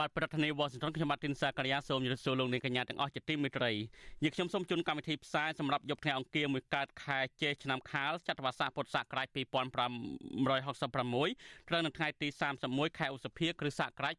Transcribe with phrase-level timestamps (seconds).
[0.00, 3.72] បាទប្រធានាធិបតី Washington ខ្ញុំបាទទីនសាករិយាសូមជម្រាបសួរលោកនាងកញ្ញាទាំងអស់ជាទីមេត្រី
[4.22, 12.28] យើខ្ញុំសូមជូនកម្មវិធីផ្សាយសម្រាប់យប់ថ្ងៃអង្គារមួយកើតខែចេឆ្នាំខាលចត្វាស័កពុទ្ធសករាជ2566ត្រូវនៅថ្ងៃទី
[12.62, 14.14] 31ខែឧសភាគ្រិស្តសករាជ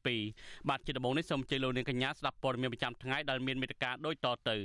[0.00, 4.56] 2022បាទជាដំបូងនេះសូមអញ្ជើញលោកនាងកញ្ញាស្ដាប់ព័ត៌មានប្រចាំថ្ងៃដែលមានមេត្តាដូចតទៅ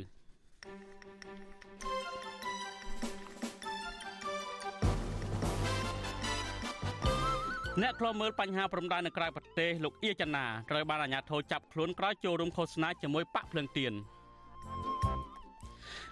[7.84, 13.94] អ្នកខ្លោមើលបញ្ហាព្រំដែននៅក្រៅប្រទេសលោកអៀចនាត្រូវបានអាជ្ញាធរចាប់ខ្លួនក្រោយចូលរួមឃោសនាជាមួយបាក់ភ្លើងទៀន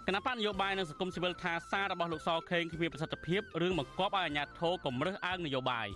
[0.06, 5.88] គណៈបកនយោបាយនិងសង្គមស៊ីវិលថាសាររបស់លោកសខេងគ្មានប្រសិទ្ធភាពរឿងបង្កប់ឲ្យអាជ្ញាធរគម្រើសអើងនយោបាយ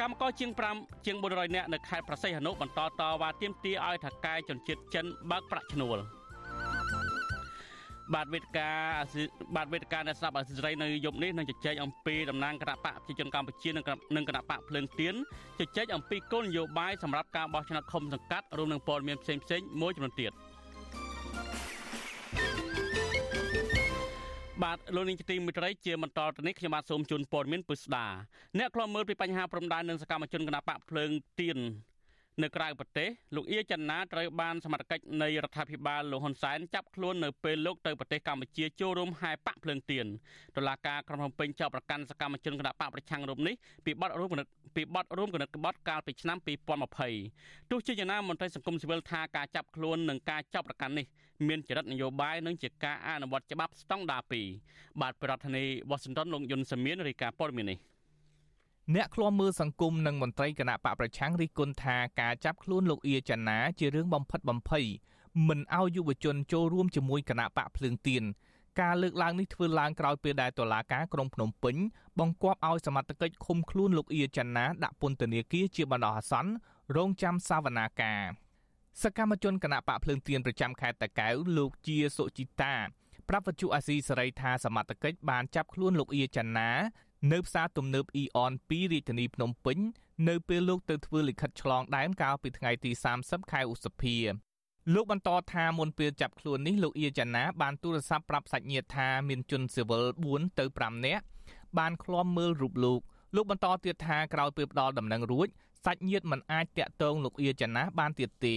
[0.00, 5.98] កម្មករជាង5ជាង400នាក់នៅខេត្តប្រសិទ្ធអនុបន្តតវ៉ាទាមទារឲ្យថកែជនជាតិចិនបើកប្រាក់ឈ្នួល។
[8.14, 8.70] បាទវេទិកា
[9.56, 15.14] បាទវេទិកាអ្នកស្ដាប់អសិរ័យនៅយប់នេះនឹងជជែកអំពីតំណាងគណៈបកប្រជាជនកម្ពុជានិងគណៈបកភ្លើងទៀន
[15.58, 20.32] ជជែកអំពីគោលនយោបាយសម្រាប់ការបោះឆ្នោតឃុំសង្កាត់រួមនឹងព័ត៌មានផ្សេងផ្សេងមួយចំនួនទៀត
[24.62, 28.06] បាទលោកនាងជាទីមិត្តរីជាបន្តទៅនេះខ្ញុំបាទសូមជូនព័ត៌មានពុស្ដា
[28.58, 31.10] អ្នកខ្លោមើលពីបញ្ហាព្រំដែននិងសកម្មជនគណៈបកភ្លើង
[31.40, 31.58] ទៀន
[32.42, 40.06] នៅក្រៅប្រទេសលោកអៀចន្ទាត្រូវបានសមត្ថកិច្ចនៃរដ្ឋាភិបាលលោកហ៊ុនសែនចាប់ខ្លួននៅពេលលោកទៅប្រទេសកម្ពុជាចូលរួមហែបាក់ភ្លើងទៀន
[40.56, 46.38] តុលាការក្រុងភ្នំពេញចាប់ប្រកាន់សកម្មជនគណបកប្រឆាំងរូបនេះពីបទរួមគណិតពីបទរួមគណិតក្បត់កាលពីឆ្នាំ
[47.04, 51.06] 2020ទោះជាយ៉ាងណាមន្ត្រីសង្គមស៊ីវិលថាការចាប់ខ្លួននិងការចាប់ប្រកាន់នេះ
[51.48, 54.22] មានចរិតនយោបាយនិងជាការអនុវត្តច្បាប់ស្តង់ដារ
[54.62, 57.78] 2បាទប្រធានាធិបតី Washington លោកយុនសាមៀនរាយការណ៍ព័ត៌មាននេះ
[58.94, 64.86] អ្នកឃ្លាំមើលសង្គមនិងមន្ត្រីគណៈបកប្រឆាំងរិះគន់ថាការចាប់ខ្លួនលោកអៀចាណាជារឿងបំផិតបំភ័យ
[65.48, 68.22] មិនឲ្យយុវជនចូលរួមជាមួយគណៈបកភ្លើងទៀន
[68.80, 71.76] ការលើកឡើងនេះធ្វើឡើងក្រោយពេលដែលតុលាការក្រុងភ្នំពេញ
[72.18, 76.52] បង្គាប់ឲ្យសមត្ថកិច្ចឃុំខ្លួនលោកអៀចាណាដាក់ពន្ធនាគារជាបណ្ដោះអាសន្ន
[76.96, 78.22] រងចាំសវនាការ
[79.02, 82.74] សកម្មជនគណៈបកភ្លើងទៀនប្រចាំខេត្តតាកែវលោកជាសុជីតា
[83.28, 86.70] ប្រាប់វិទ្យុអាស៊ីសេរីថាសមត្ថកិច្ចបានចាប់ខ្លួនលោកអៀចាណា
[87.32, 89.78] នៅផ្សារទំនើបអ៊ីអន2រាជធានីភ្នំពេញ
[90.28, 92.90] នៅពេលលោកទៅធ្វើលិខិតឆ្លងដែនកាលពីថ្ងៃទី
[93.22, 94.16] 30ខែឧសភា
[94.94, 101.24] លោកបន្តថាមុនពេលចាប់ខ្លួននេះលោកអៀចាណាបានទូរស័ព្ទប្រាប់សាច់ញាតិថាមានជនស៊ីវិល4ទៅ5នាក់
[101.78, 103.00] បានឃ្លាំមើលរូបលោក
[103.34, 105.48] លោកបន្តទៀតថាក្រោយពេលផ្ដាល់ដំណឹងរួច
[105.84, 108.56] សាច់ញាតិមិនអាចតាក់ទងលោកអៀចាណាបានទៀតទេ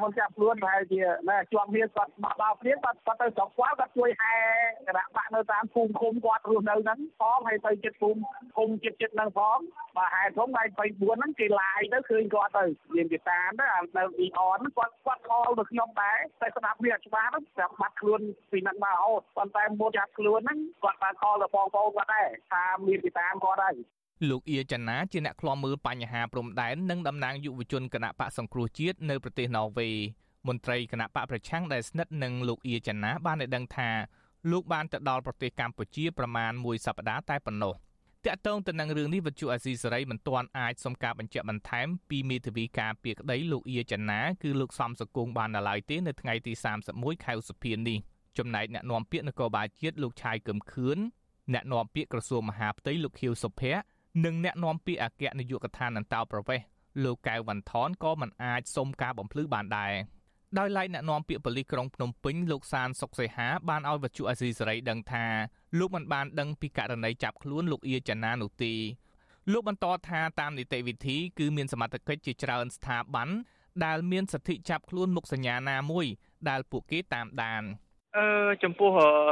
[0.00, 4.34] មុនចាប់ខ្លួនប្រហែលជាណែជាប់ហ៊ានគាត់បាក់បោព្រៀងគាត់គាត់ទៅស្រុកគាត់គាត់ជួយហែ
[4.86, 8.20] គណៈបាក់នៅតាមភូមិឃុំគាត់រស់នៅហ្នឹងផងហើយទៅចិត្តភូមិ
[8.56, 9.58] ឃុំចិត្តចិត្តហ្នឹងផង
[9.96, 12.64] បាទហែធំថ្ងៃ24ហ្នឹងគេឡាយទៅឃើញគាត់ទៅ
[12.94, 18.20] មានគេតាមទៅនៅអ៊ីអនគាត់គាត់ខលទៅខ្ញុំដែរតែស្ដាប់វាច្បាស់ស្រាប់បាត់ខ្លួន
[18.50, 23.76] ពីហ្នឹងមករហូតប៉ុន្តែមុនចាប់ខ្លួនហ្នឹងគាត់បានខលទៅបងប្អូនគាត់ដែរថាមានគេតាមគាត់ហើយ
[24.28, 29.88] លោកអៀចាណាជាអ្នកឃ្លាំមើលបញ្ហាព្រំដែននិងតំណាងយុវជនគណៈបកសង្គ្រោះជាតិនៅប្រទេសណ័រវេ
[30.48, 33.90] មន្ត្រីគណៈបកប្រឆាំងដែលស្និទ្ធនឹងលោកអៀចាណាបានឲ្យដឹងថា
[34.50, 37.74] លោកបានទៅដល់ប្រទេសកម្ពុជាប្រមាណមួយសប្តាហ៍តែប៉ុណ្ណោះ
[38.26, 46.52] តាក់ទងទៅនឹងរឿងនេះវិទ្យុអាស៊ីសេរីមិនទាន់អាចសុំការបញ្ជាក់បន្ថែមពីមេធាវីការពារក្តីលោកអៀចាណាគឺលោកសំសកុងបានដល់ឡើយទេនៅថ្ងៃទី
[46.88, 47.98] 31ខែឧសភានេះ
[48.38, 50.98] ចំណែកអ្នកនាំពាក្យនគរបាលជាតិលោកឆាយកឹមខឿន
[51.54, 53.82] អ្នកនាំពាក្យក្រសួងមហាផ្ទៃលោកខៀវសុភ័ក្រ
[54.24, 56.66] និងអ្នកនាំពាក្យអគ្គនាយកដ្ឋានអន្តោប្រវេសន៍
[57.04, 59.92] លោកកៅវ៉ាន់ថនក៏មិនអាចសុំការបំភ្លឺបានដែរ
[60.58, 65.26] ដោយឡែកអ្នកនាំពាក្យប៉ូលីសក្រុងភ្នំពេញលោកសានសុកសីហាបានឲ្យវត្ថុអាស៊ីសេរីដឹងថា
[65.78, 68.72] លោកមិនបានដឹងពីករណីចាប់ខ្លួនលោកអៀចាណានោះទេ
[69.52, 73.28] លោកបន្តថាតាមនីតិវិធីគឺមានសមត្ថកិច្ចជាច្រើនស្ថាប័ន
[73.84, 76.06] ដែលមានសិទ្ធិចាប់ខ្លួនមុខសញ្ញាណាមួយ
[76.48, 77.62] ដែលពួកគេតាមដាន។
[78.18, 78.90] អឺចំពោះ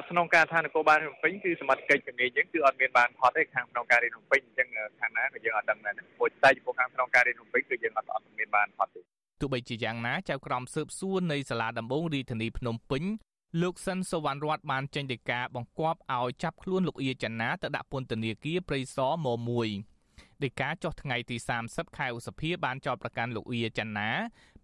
[0.09, 4.69] ស្នងការឋាននគរបាលភ្នំពេញគឺសមត្ថកិច្ចជំនាញយើងគឺអត់មានបានផុតទេខាងស្នងការរាជភ្នំពេញអញ្ចឹង
[5.01, 9.01] ខាងណាក៏យើងអត់ដឹងដែរព្រោះតែចំពោះខាងស្នងការរាជភ្នំពេញគឺយើងអត់អត់មានបានផុតទេ
[9.41, 13.03] ទោះបីជាយ៉ាងណាចៅក្រមស៊ើបសួរនៃសាលាដំបងរាជធានីភ្នំពេញ
[13.63, 19.29] លោកសិនសវណ្ណរតបានចេញដីកាបង្គាប់ឲ្យចាប់ខ្លួនលោកអៀចាណាទៅដាក់ពន្ធនាគារព្រៃសរម
[19.87, 21.37] 1ដីកាចុះថ្ងៃទី
[21.67, 24.11] 30ខែឧសភាបានចោទប្រកាន់លោកអៀចាណា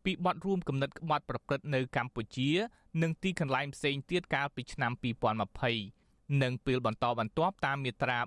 [0.05, 2.51] ពីបទរួមគំនិតក្បត់ប្រព្រឹត្តនៅកម្ពុជា
[3.03, 4.93] និងទីកន្លែងផ្សេងទៀតកាលពីឆ្នាំ
[5.67, 8.19] 2020និងពេលបន្តបន្ទាប់តាមមាត្រា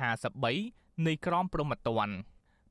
[0.00, 2.14] 453នៃក្រមព្រហ្មទណ្ឌ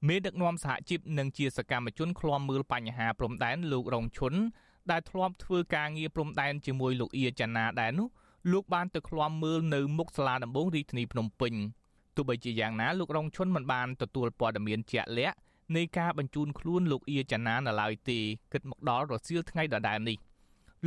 [0.07, 4.33] មេដឹកនាំសហជីពនិងជាសកម្មជនឃ្លាំមើលបញ្ហាព្រំដែនលោករងឈុន
[4.91, 8.07] ដែលធ្លាប់ធ្វើការងារព្រំដែនជាមួយលោកអៀចាណាដែរនោះ
[8.51, 11.53] លោកបានទៅឃ្លាំមើលនៅមុខសាលាដំបងរាជធានីភ្នំពេញ
[12.15, 15.37] ទោះបីជាយ៉ាងណាលោករងឈុនមិនបានទទួលព័ត៌មានជាក់លាក់
[15.75, 18.19] នៃការបញ្ជូនខ្លួនលោកអៀចាណានៅឡើយទេ
[18.53, 20.17] គិតមកដល់រសៀលថ្ងៃដដែលនេះ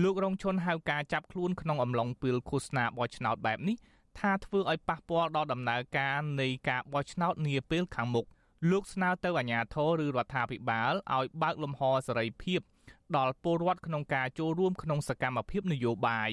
[0.02, 3.76] លោករងឈុនហៅការចាប់ខ្លួនក្នុងអំឡុងពេលឃោសនាបោះឆ្នោតបែបនេះ
[4.18, 8.26] ថាធ្វើឲ្យប៉ះពាល់ដល់ដំណើរការនៃការបោះឆ្នោតនាពេលខាងមុខ
[8.70, 12.60] លោកស្នើទៅអាជ្ញាធរឬរដ្ឋាភិបាលឲ្យបើកលំហសេរីភាព
[13.16, 16.30] ដល់ពលរដ្ឋក្នុងការចូលរួមក្នុងសកម្មភាពនយោបាយ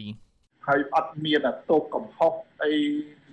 [0.70, 2.34] ហើយអត់មានទោសកំហុស
[2.64, 2.74] អី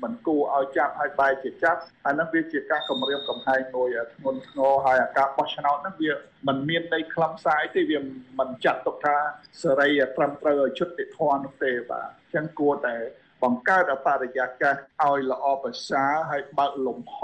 [0.02, 6.12] មិនគួរឲ្យចាប់ឲ្យបែរជាចាប់ហើយនឹងវាជាការគម្រាមកំហែងមួយធ្ងន់ធ្ងរហើយអាការបោះឆ្នោតហ្នឹងវា
[6.48, 7.98] មិនមានន័យខ្លឹមសារទេវា
[8.38, 9.16] មិនចាត់ទុកថា
[9.62, 12.96] សេរីត្រឹមត្រូវឲ្យយុត្តិធម៌នោះទេបាទអញ្ចឹងគួរតែ
[13.42, 17.16] បង្កើតបរិយាកាសឲ្យល្អប្រសើរហើយបើកលំហ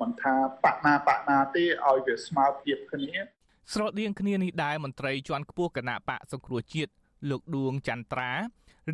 [0.00, 3.12] មិនថាបណាបណាទេឲ្យវាស្មើភាពគ្នា
[3.72, 6.92] ស្រដៀងគ្នានេះដែរមន្ត្រីជាន់ខ្ពស់គណៈបកសង្គ្រោះជាតិ
[7.30, 8.30] លោកឌួងចន្ទ្រា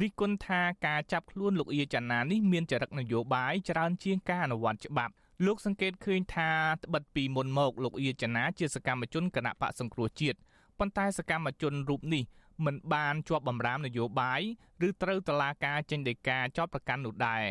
[0.00, 5.12] រិះគន់ថាការចាប់ខ្លួនលោកអៀចាណានេះមានចរិតនយោបាយច្រើនជាងការអនុវត្តច្បាប់
[5.46, 6.50] លោកសង្កេតឃើញថា
[6.84, 10.38] ត្បិតពីមុនមកលោកអៀចាណាជាសកម្មជនគណៈបកសង្គ្រោះជាតិ
[10.78, 12.24] ប៉ុន្តែសកម្មជនរូបនេះ
[12.64, 14.40] មិនបានជាប់បំរាមនយោបាយ
[14.86, 17.44] ឬត្រូវតឡាការចេញដីកាចោតប្រកាន់នោះដែរ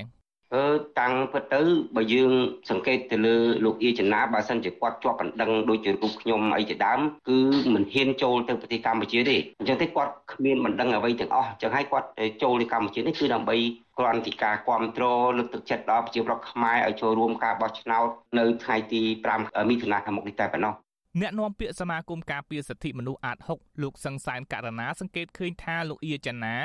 [0.56, 0.66] អឺ
[1.00, 1.62] តាំងពិតទៅ
[1.96, 2.32] បើយើង
[2.70, 3.36] សង្កេតទៅលើ
[3.66, 7.00] លោកអៀចនាបើសិនជាគាត់ជាប់បណ្ដឹងដូចជារូបខ្ញុំអីជាដើម
[7.30, 7.40] គឺ
[7.74, 12.08] មិនហ៊ានចូលទៅប្រទេសកម្ពុជាទេអញ្ចឹងទេគាត់គ្មានបណ្ដឹងអ្វីទាំងអស់អញ្ចឹងហើយគាត់
[12.44, 13.56] ចូលទៅកម្ពុជានេះគឺដើម្បី
[14.00, 18.08] គ្រាន់តែការគ្រប់គ្រងលើកទឹកចិត្តដល់ប្រជាប្រដ្ឋខ្មែរឲ្យចូលរួមការបោះឆ្នោត
[18.38, 19.02] នៅថ្ងៃទី
[19.32, 20.74] 5មិថុនាខាងមុខនេះតែប៉ុណ្ណោះ
[21.22, 26.56] អ្នកនាំពាក្យសមាគមការពារសិទ្ធិមនុស្សអាត6លោកសង្សានករណាសង្កេតឃើញថាលោកអៀចាណា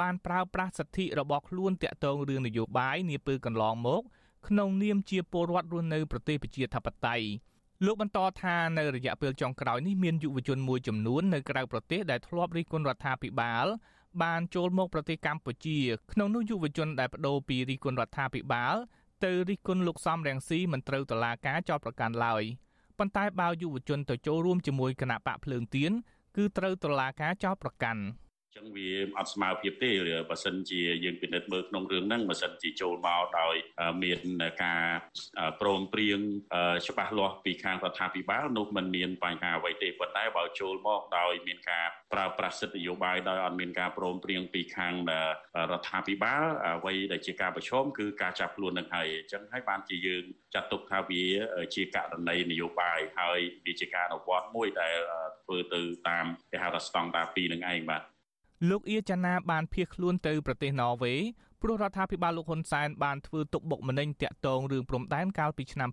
[0.00, 4.02] បានប្រើប្រាស់សិទ្ធិរបស់ខ្លួនតាក់ទងរឿងនយោបាយនាពេលកន្លងមក
[4.48, 7.26] ក្នុងនាមជាពលរដ្ឋរស់នៅប្រទេសប្រជាធិបតេយ្យ
[7.84, 13.66] លោកបន្តថានៅរយៈពេលចុងក្រោយនេះមានយុវជនមួយចំនួននៅក្រៅប្រទេសដែលធ្លាប់រិះគន់រដ្ឋាភិបាល
[14.22, 15.78] បានចូលមកប្រទេសកម្ពុជា
[16.12, 18.74] ក្នុងនោះយុវជនដែលបដូរពីរិះគន់រដ្ឋាភិបាល
[19.24, 22.42] ទៅរិះគន់លោកសំរងស៊ីមិនត្រូវតុលាការចោទប្រកាន់ឡើយ
[22.98, 25.92] ប៉ុន្តែបើយុវជនទៅចូលរួមជាមួយគណៈបកភ្លើងទៀន
[26.36, 28.02] គឺត្រូវតុលាការចោទប្រកាន់
[28.56, 29.90] ចឹងវាអត់ស្មើភាពទេ
[30.30, 33.54] បើសិនជាយើងពិនិត្យមើលក្នុងរឿងហ្នឹងបើសិនជាចូលមកដោយ
[34.02, 34.20] មាន
[34.64, 34.84] ការ
[35.60, 36.20] ព្រមព្រៀង
[36.86, 44.94] ច្បាស់លាស់ពីខាងរដ្ឋាភិបាលនោះมันមានបញ្ហាអ្វីទេប៉ុន្តែបើចូលមកដោយមានការប្រើប្រាស់សិទ្ធិនយោបាយដោយអត់មានការព្រមព្រៀងពីខាង
[45.70, 50.24] រដ្ឋាភិបាលអ្វីដែលជាការប្រឈមគឺការចាប់ខ្លួននឹងហើយអញ្ចឹងហើយបានជាយើង
[50.54, 51.24] ចាត់ទុកថាវា
[51.74, 54.96] ជាករណីនយោបាយហើយវាជាការអនុវត្តមួយដែល
[55.44, 58.02] ធ្វើទៅតាមគេហៅថាស្តង់ដារ2នឹងឯងបាទ
[58.68, 61.20] លោកអៀចាណាបានភៀសខ្លួនទៅប្រទេសណ័រវេស
[61.62, 65.90] ព្រោះរដ្ឋាភិបាលលោកហ៊ុនសែនបានធ្វើទុកបុកម្នេញតាក់ទងរឿងព្រំដែនកាលពីឆ្នាំ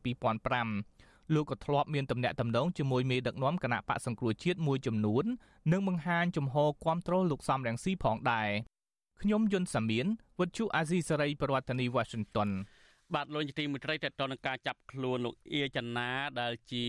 [0.66, 5.26] 2005លោកក៏ធ្លាប់មានទំនាក់ទំនងជាមួយមេដឹកនាំគណៈបកសង្គ្រោះជាតិមួយចំនួន
[5.72, 8.50] និងបង្ហាញជំហរគាំទ្រលោកសំរងស៊ីផងដែរ
[9.22, 10.06] ខ្ញុំយុនសាមៀន
[10.40, 12.50] វិទ្យុអាស៊ីសេរីប្រធានាធិបតី Washington
[13.14, 16.10] បាទលោកនាទីមេត្រីតទៅនឹងការចាប់ខ្លួនលោកអៀចនា
[16.40, 16.86] ដែលជា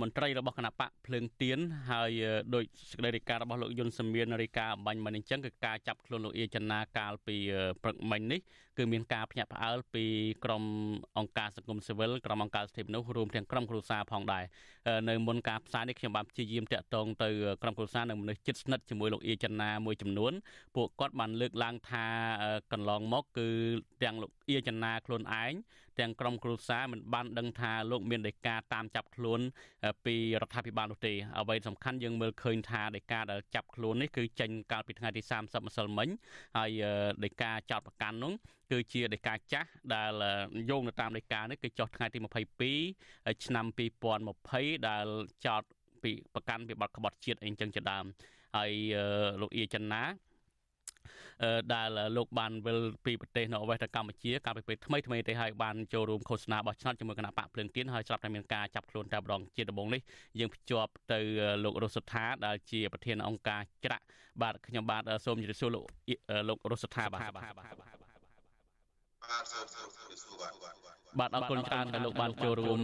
[0.00, 1.58] មន្ត្រីរបស់គណៈបកភ្លើងទៀន
[1.90, 2.10] ហើយ
[2.54, 7.36] ដោយសេចក្តីរាយការណ៍របស់លោកយុនសមៀនរាយការណ៍អំបញ្ញមិញអញ្ចឹងគឺការចាប់ខ្លួនលោកអៀចនាកាលពី
[7.82, 8.40] ព្រឹកមិញនេះ
[8.78, 10.04] គឺមានការភ្ញាក់ផ្អើលពី
[10.44, 10.64] ក្រម
[11.18, 14.44] អង្គការសង្គមស៊ីវិលក្រមអង្គការសិទ្ធិមនុស្សរួមទាំងក្រមគ្រួសារផងដែរ
[15.08, 17.28] នៅមុនការផ្សាយនេះខ្ញុំបានព្យាយាមតាក់ទងទៅ
[17.62, 20.32] ក្រមគ្រួសារនិងមនុស្សជិតស្និទ្ធជាមួយលោកអៀចនាមួយចំនួន
[20.76, 22.06] ពួកគាត់បានលើកឡើងថា
[22.72, 23.48] កន្លងមកគឺ
[24.02, 25.52] ទាំងលោកអៀចនាខ្លួនឯង
[26.00, 29.40] ទាំងក្រុមគ្រួសារមិនបានដឹងថាលោកមានដីកាតាមចាប់ខ្លួន
[30.06, 36.08] ពីរដ្ឋាភិបាលនោះទេអ្វីសំខាន់យើងមើលឃើញថាដីកាដែលចាប់ខ្លួននេះគឺចេញកាលពីថ្ងៃទី30ម្សិលមិញ
[36.58, 36.70] ហើយ
[37.24, 38.32] ដីកាចោតប្រកាន់នោះ
[38.70, 40.12] គឺជាដីកាចាស់ដែល
[40.70, 42.18] យោងទៅតាមដីកានេះគឺចុះថ្ងៃទី
[42.82, 43.66] 22ឆ្នាំ
[44.26, 45.06] 2020ដែល
[45.46, 45.62] ចោត
[46.02, 48.04] ពីប្រកាន់ពីបទក្បត់ជាតិអីចឹងជាដើម
[48.56, 48.72] ហើយ
[49.40, 50.02] លោកអៀចិនណា
[51.74, 60.00] ដែលលោកបានវិលពីប្រទេសនៅអវេសទៅកម្ពុជាកាលពីពេលថ្មីថ្មីទេហើយបានចូលរួមឃោសនាបោះឆ្នោតជាមួយគណៈបកភ្លើងទៀនហើយស្រាប់តែមានការចាប់ខ្លួនតែម្ដងជាដំបូងនេះ
[60.38, 61.20] យើងភ្ជាប់ទៅ
[61.64, 64.04] លោករស់សុថាដែលជាប្រធានអង្គការច្រាក់
[64.42, 65.84] បាទខ្ញុំបាទសូមជម្រាបសួរលោក
[66.48, 67.20] លោករស់សុថាបាទ
[71.20, 72.78] បាទអរគុណច្រើនដែលលោកបានចូលរួម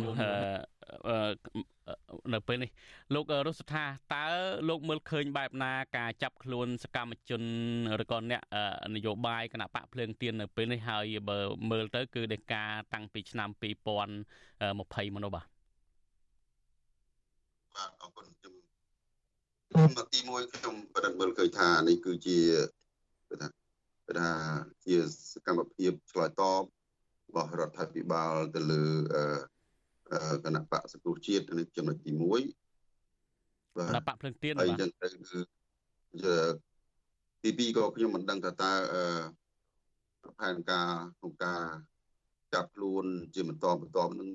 [2.35, 2.71] នៅពេលនេះ
[3.15, 4.25] លោករស់ថាតើ
[4.69, 7.43] លោកមើលឃើញបែបណាការចាប់ខ្លួនសកម្មជន
[8.03, 8.43] ឬក៏អ្នក
[8.95, 11.39] នយោបាយគណៈបកភ្លើងទៀននៅពេលនេះហើយបើ
[11.71, 15.47] មើលទៅ គឺនៃការតាំងពីឆ្នាំ2020មកនោះបាទ
[17.77, 18.55] បាទអរគុណខ្ញុំ
[19.69, 22.39] ខ្ញុំទី1ខ្ញុំប្រឌិតមើលឃើញថានេះគឺជា
[23.29, 23.49] គេថា
[24.07, 24.31] គេថា
[24.85, 24.97] ជា
[25.33, 26.63] សកម្មភាពឆ្លើយតប
[27.29, 28.83] របស់រដ្ឋាភិបាលទៅលើ
[30.45, 32.23] គណៈបកសង្គ្រោះជាតិនេះចំណុចទី1
[33.77, 35.09] បាទគណៈបកភ្លឹងទៀនបាទហើយចឹងទៅ
[37.45, 38.73] គឺទី2ក៏ខ្ញុំមិនដឹងថាតើ
[40.39, 41.63] ផែនការក្នុងការ
[42.55, 44.29] ចាប់ខ្លួនជាបន្តបន្តនឹង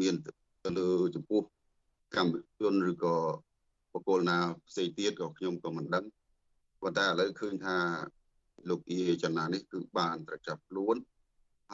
[0.00, 0.14] មាន
[0.64, 1.42] ទៅលើចំពោះ
[2.16, 3.16] កម្មជនឬក៏
[3.92, 4.38] បកគលណា
[4.68, 6.04] ផ្សេងទៀតក៏ខ្ញុំក៏មិនដឹង
[6.80, 7.76] ប៉ុន្តែឥឡូវឃើញថា
[8.68, 10.96] លោកអ៊ីចនានេះគឺបានត្រចាប់ខ្លួន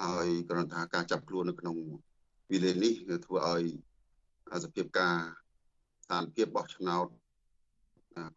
[0.01, 1.77] ហើយគ្រាន់ថាការចាប់ខ្លួននៅក្នុង
[2.51, 3.65] វិលានេះគឺធ្វើឲ្យ
[4.65, 5.17] សភាពការ
[6.05, 7.07] ស្ថានភាពបោះឆ្នោត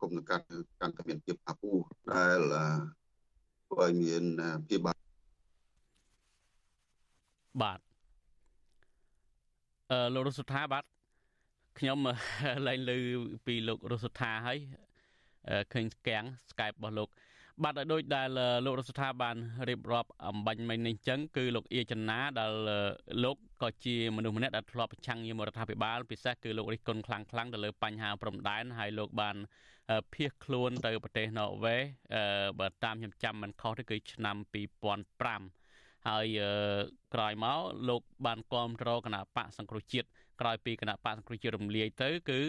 [0.01, 0.46] គុំនឹងកាត់
[0.82, 1.72] កាន់តែមានភាពអាពូ
[2.12, 2.39] ដែល
[3.68, 4.24] ធ្វើឲ្យមាន
[4.68, 4.94] ភាពបា
[7.62, 7.80] បាទ
[9.91, 10.86] អឺលោករសុថាបាទ
[11.80, 11.98] ខ្ញុំ
[12.68, 12.98] ឡើងលើ
[13.46, 14.60] ពីលោករសុថាហើយ
[15.74, 17.10] ឃើញស្គាំង Skype របស់លោក
[17.63, 18.30] បាទឲ្យដូចដែល
[18.65, 19.38] លោករស្ថាបាន
[19.70, 22.51] រៀបរាប់អំបញ្ញមិញនេះអញ្ចឹងគឺលោកអៀចនាដែល
[23.24, 29.36] លោក ក៏ជាមនុស្សម្នាក់ដែលធ្លាប់ប្រឆាំងជាមួយរដ្ឋាភិបាលពិសេសគឺលោករិះគន់ខ្លាំងខ្លាំងទៅលើបញ្ហាព្រំដែនហើយលោកបាន
[30.13, 31.82] ភៀសខ្លួនទៅប្រទេសណ័រវេស
[32.60, 34.38] បើតាមខ្ញុំចាំមិនខុសទេគឺឆ្នាំ
[35.22, 36.27] 2005ហើយ
[37.13, 40.08] ក្រោយមកលោកបានគ្រប់គ្រងគណៈបកសង្គ្រោះជាតិ
[40.41, 42.41] ក្រោយពីគណៈបកសង្គ្រោះជាតិរំលាយទៅគឺ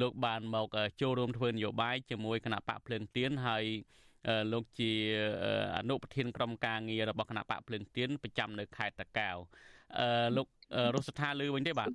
[0.00, 0.68] លោកបានមក
[1.00, 3.64] ចូលរួមធ្វើនយោបាយជាមួយគណៈបកភ្លើងទៀនហើយ
[4.52, 4.92] លោកជា
[5.78, 9.36] អនុប្រធានក្រុមការងាររបស់គណៈបកភ្លើងទៀនប្រចាំនៅខេត្តតាកែវ
[9.98, 10.46] អឺលោក
[10.94, 11.90] រស់ស្ថាលឺវិញទេបាទ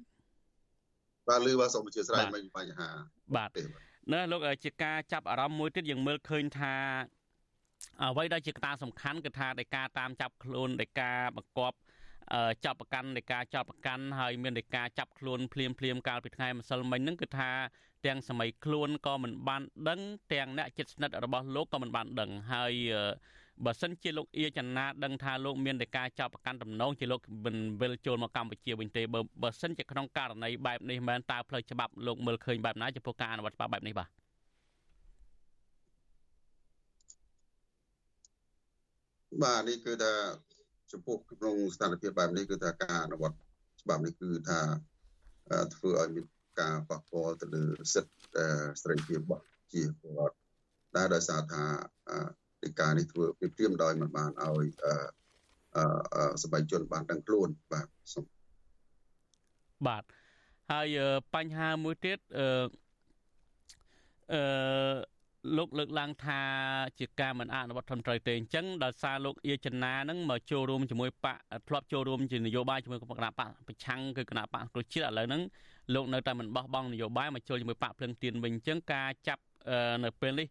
[1.30, 2.90] បាទលឺបាទសូមអធិស្ឋានមិនបញ្ហា
[3.36, 3.50] បាទ
[4.14, 6.76] នៅលោកជាការចាប់អារម្មណ៍មួយទៀតយើងមើលឃើញថា
[8.02, 11.78] អ្វីដែលជាកត្តាសំខាន់គឺថានៃការតាមចាប់ខ្លួននៃការបង្កប់
[12.66, 17.52] ចាប់ប្រកាន់នៃការចាប់ប្រកាន់ហើយមាននៃការចាប់ខ្លួនភ្លាមភ្លាមកាលពីថ្ងៃម្សិលមិញហ្នឹងគឺថា
[18.06, 20.00] ទាំងសម័យខ្លួនក៏មិនបានដឹង
[20.34, 22.74] ទាំងអ្នកជិតស្និទ្ធរបស់លោកក៏មិនបានដឹងហើយ
[23.66, 34.10] បើសិនជាលោកអៀចនាដឹងថាលោកមានតែការចាប់ប្រកាន់តំណងជាលោកមិនវិលចូលមកកម្ពុជាវិញទេបើបើសិនជាក្នុងករណីបែបនេះមែនតើផ្លូវច្បាប់លោកមើលឃើញបែបណាចំពោះការអនុវត្តច្បាប់បែបនេះបាទ
[39.44, 40.14] បាទនេះគឺថា
[40.92, 43.36] ចំពោះក្នុងស្ថានភាពបែបនេះគឺថាការអនុវត្ត
[43.82, 44.60] ច្បាប់នេះគឺថា
[45.76, 46.26] ធ្វើឲ្យមាន
[46.62, 47.64] ការប៉ះពាល់ទៅលើ
[47.94, 48.46] សិទ្ធិ
[48.82, 50.38] សេរីភាពរបស់ជាពលរដ្ឋ
[50.98, 51.64] ដែលដោយសារថា
[52.64, 54.66] ទីការនេះធ្វើពីព្រាមដោយមិនបានឲ្យ
[56.44, 58.26] សបៃជនបានដឹងខ្លួនបាទសូម
[59.88, 60.04] បាទ
[60.72, 60.98] ហើយ
[61.36, 62.48] បញ្ហាមួយទៀតអឺ
[64.34, 64.42] អឺ
[65.58, 66.42] លោកលើកឡើងថា
[67.00, 71.38] ជាការមិនអនុវត្តត្រឹមត្រូវទេអញ្ចឹងដោយសារលោកអៀចនានឹងមកចូលរួមជាមួយបក
[71.68, 75.42] ធ្លាប់ចូលរួមជានយោបាយជាមួយគណៈបកប្រឆាំងគឺគណៈបកប្រជាជាតិឥឡូវហ្នឹង
[75.94, 79.44] លោកនៅតែមិនបោះបង់នយោបាយមកចូលជាមួយបកភ្លឹងទៀនវិញអញ្ចឹងការចាប់
[80.04, 80.48] នៅពេលនេះ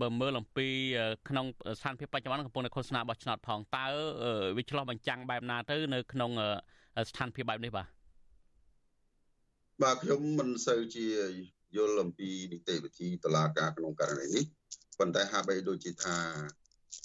[0.00, 0.68] បើមើលអំពី
[1.28, 1.46] ក្នុង
[1.78, 3.86] ស្ថានភាពបច្ចុប្បន្នកំពុងតែឃោសនាបោះឆ្នោតផងតើ
[4.56, 6.30] វាឆ្លោះបញ្ចាំងបែបណាទៅនៅក្នុង
[7.08, 7.86] ស្ថានភាពបែបនេះបាទ
[9.82, 11.06] បាទខ្ញុំមិនសូវជា
[11.76, 14.44] យល់អំពីនីតិវិធីតឡាការក្នុងករណីនេះ
[14.98, 16.16] ប៉ុន្តែហាក់បីដូចជាថា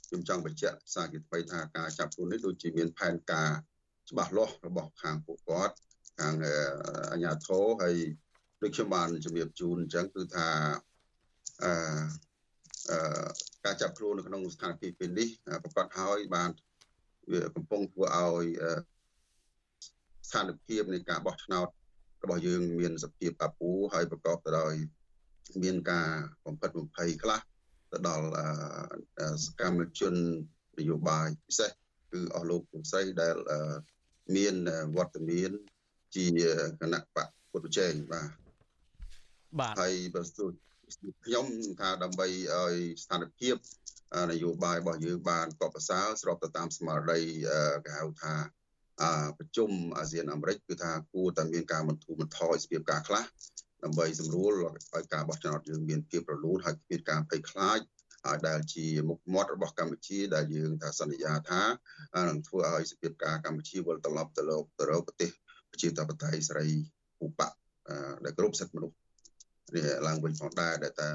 [0.08, 3.50] ខ្ញុំចង់បញ្ជាក់សារជាថ្មីថាការចាប់ខ្លួននេះដូចជាមានផែនការ
[4.10, 5.75] ច្បាស់លាស់របស់ខាងពួកគាត់
[6.20, 6.36] ខាង
[7.12, 7.96] អាជ្ញាធរហើយ
[8.62, 10.48] ដូចខ្ញុំបានជំរាបជូនអញ្ចឹងគឺថា
[11.63, 12.28] អឺអឺ
[13.65, 15.29] ការចាប់ខ្លួននៅក្នុងស្ថានភាពពេលនេះ
[15.63, 16.50] ប្រកាសហើយបាន
[17.31, 18.45] វាកំពុងធ្វើឲ្យ
[20.27, 21.67] ស្ថានភាពនៃការបោះឆ្នោត
[22.24, 24.74] របស់យើងមានសភាពអាពូហើយប្រកបទៅដោយ
[25.63, 26.09] មានការ
[26.45, 27.39] បំផិតបំភ័យខ្លះ
[27.91, 28.27] ទៅដល់
[29.45, 30.13] សកម្មជន
[30.79, 31.71] នយោបាយពិសេស
[32.12, 33.36] គឺអស់លោកពុស្រីដែល
[34.36, 34.55] មាន
[34.95, 35.51] វត្តមាន
[36.15, 36.25] ជា
[36.81, 38.29] គណៈបកពុទ្ធជ័យបាទ
[39.59, 40.45] បាទហើយបើស្ទូ
[41.25, 41.46] ខ្ញុំ
[41.79, 43.55] ថាដើម្បីឲ្យស្ថានភាព
[44.31, 47.19] នយោបាយរបស់យើងបានកប់ប្រសើរស្របទៅតាមស្មារតី
[47.86, 48.34] គេហៅថា
[49.38, 53.24] ប្រជុំអាស៊ានអាមេរិកគឺថាគួរតែមានការបន្ធូរបន្ថយស្ពាបការខ្លះ
[53.84, 54.51] ដើម្បីសម្រួល
[54.96, 57.79] ឲ្យការបោះឆ្នោតយើងមានភាពរលូនហើយគ្មានការភ័យខ្លាច
[58.25, 61.63] ហើយដែលជាមុខមាត់របស់កម្ពុជាដែលយើងថាសន្យាថា
[62.29, 65.29] នឹងធ្វើឲ្យស្ពាបការកម្ពុជាវិលត្រឡប់ទៅលោកទៅរកប្រទេស
[65.72, 66.69] ប្រជាធិបតេយ្យសេរី
[67.25, 67.50] ឧបៈ
[68.25, 68.96] ដែលគ្រប់សិទ្ធិមនុស្ស
[69.76, 71.10] នេះឡើងវិញផងដែរដែលថា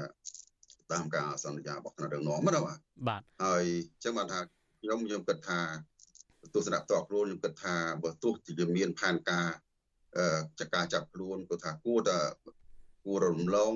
[0.91, 4.39] តាមការសន្យារបស់គណៈរដ្ឋមន្ត្រីណាបាទបាទហើយអញ្ចឹងបានថា
[4.81, 5.59] ខ្ញុំខ្ញុំគិតថា
[6.55, 9.47] ទស្សនៈតខ្លួនខ្ញុំគិតថាបើទោះជាមានផែនការ
[10.59, 12.17] ចការចាប់ខ្លួនគាត់ថាគួរតែ
[13.05, 13.73] គួររំលង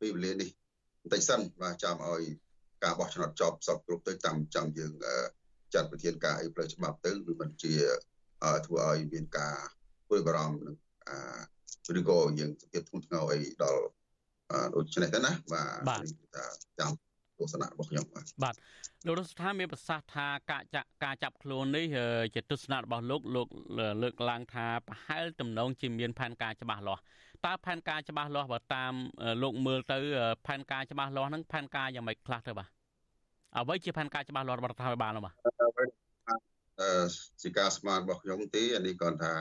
[0.00, 0.48] ពីវេលានេះ
[1.02, 2.22] បន្តិចសិនបាទចាំឲ្យ
[2.82, 4.92] ការបោះឆ្នោតចប់សពគ្រប់ទៅតាមចាំយើង
[5.74, 7.74] ចាត់ប្រធានការអីផ្លូវច្បាប់ទៅគឺមិនជា
[8.66, 9.56] ធ្វើឲ្យមានការ
[10.08, 10.76] ព្រួយបារម្ភនឹង
[11.98, 13.82] ឬក៏យើងសភាពធ្ងន់ធ្ងរអីដល់
[14.74, 15.32] ដូច្នេះទៅណា
[15.88, 16.00] បាទ
[16.80, 16.92] ចាំ
[17.38, 18.54] ទស្សនៈរបស់ខ្ញុំបាទបាទ
[19.06, 21.86] លោករដ្ឋស្ថាមានប្រសាសន៍ថាការចាក់ការចាប់ខ្លួននេះ
[22.34, 23.48] ជាទស្សនៈរបស់លោកលោក
[24.02, 27.02] លើកឡើងថាប្រហែលទំនងជាមានផែនការច្បាស់លាស់
[27.46, 28.92] តើផែនការច្បាស់លាស់បើតាម
[29.42, 29.98] លោកមើលទៅ
[30.46, 32.68] ផែនការច្បាស់លាស់ហ្នឹងផែនការយ៉ាងម៉េចខ្លះទៅបាទ
[33.56, 35.34] អ្វីជាផែនការច្បាស់លាស់របស់រដ្ឋាភិបាលនោះបាទ
[36.80, 37.06] អឺ
[37.42, 39.32] ជាការស្មានរបស់ខ្ញុំទេអានេះគាត់ថា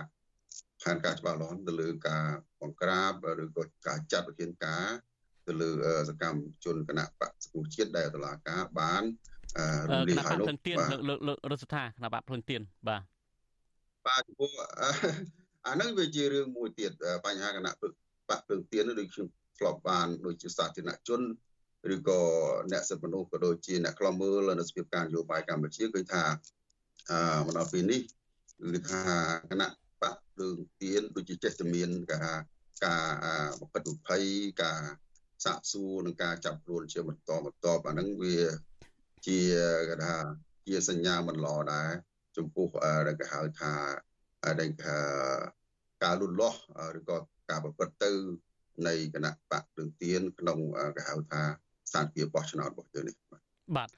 [0.83, 2.25] ផែនការច្បាស់លាស់ទៅលើការ
[2.61, 4.85] បង្ក្រាបឬក៏ការចាត់វិធានការ
[5.47, 5.69] ទៅលើ
[6.09, 9.03] សកម្មជនគណៈបកសង្គ្រោះជាតិដែលតុលាការបាន
[9.89, 10.47] រំលាយហើយលោក
[10.79, 13.03] បាទលើករដ្ឋាគណៈបកភ្លឹងទៀនបាទ
[14.07, 14.49] បាទចំពោះ
[15.67, 16.91] អាហ្នឹងវាជារឿងមួយទៀត
[17.25, 17.71] បញ្ហាគណៈ
[18.29, 21.21] បកភ្លឹងទៀនដូចខ្ញុំធ្លាប់បានដូចជាសាធារណជន
[21.93, 22.21] ឬក៏
[22.71, 26.23] អ្នកសិទ្ធិមនុស្សក៏ដូចជាអ្នកខ្លំមើលនៅស្ពីបការនយោបាយកម្ពុជាគឺថា
[27.09, 28.01] អឺមកដល់ពេលនេះ
[28.73, 29.01] គឺថា
[29.51, 29.69] គណៈ
[30.33, 32.33] បកភ្លើងទៀនដូចជាចេះតែមានគេថា
[32.85, 33.03] ការ
[33.59, 34.23] បំផិតបំភ័យ
[34.63, 34.81] ការ
[35.45, 38.37] សាកសួរនិងការចាប់ខ្លួនជាបន្តបន្តអាហ្នឹងវា
[39.27, 39.39] ជា
[39.89, 40.15] គេថា
[40.67, 41.89] ជាសញ្ញាមិនល្អដែរ
[42.37, 42.67] ចំពោះ
[43.07, 43.73] ដែលគេហៅថា
[44.59, 44.69] ដែល
[46.03, 46.59] ការលូតលាស់
[46.97, 47.17] ឬក៏
[47.49, 48.11] ការប្រព្រឹត្តទៅ
[48.87, 50.59] នៃគណៈបកភ្លើងទៀនក្នុង
[50.95, 51.41] គេហៅថា
[51.89, 53.15] ស្ថានភាពបោះឆ្នោតរបស់យើងនេះ
[53.77, 53.89] បាទ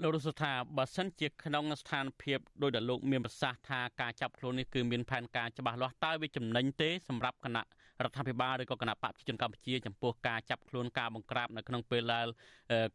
[0.00, 7.62] លោករស់ថាបើសិនជាក្នុងស្ថានភាពដោយដែលលោកមានប្រសាសន៍ថាការចាប់ខ្លួននេះគឺមានផែនការច្បាស់លាស់តើវាចំណេញទេសម្រាប់គណៈ
[8.04, 12.26] រដ្ឋាភិបាលឬក៏គណៈបកប្រជាជនកម្ពុជាចំពោះការចាប់ខ្លួនការបង្ក្រាបនៅក្នុងពេលដែល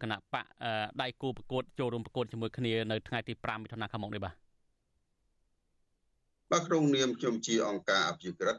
[0.02, 0.46] គណៈបក
[1.02, 4.36] ដៃគូប្រកួតចូលរួមប្រកួតជាមួយគ្នានៅថ្ងៃទី5មិថុនាខាងមុខនេះបាទ
[6.52, 8.58] បាទក្នុងនាមខ្ញុំជាអង្គការអភិជាក្រិត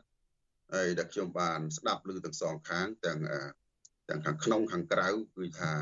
[0.74, 3.18] ហើយដែលខ្ញុំបានស្ដាប់ឮទាំងសងខាងទាំង
[4.08, 5.72] ទាំងខាងក្នុងខាងក្រៅគឺថា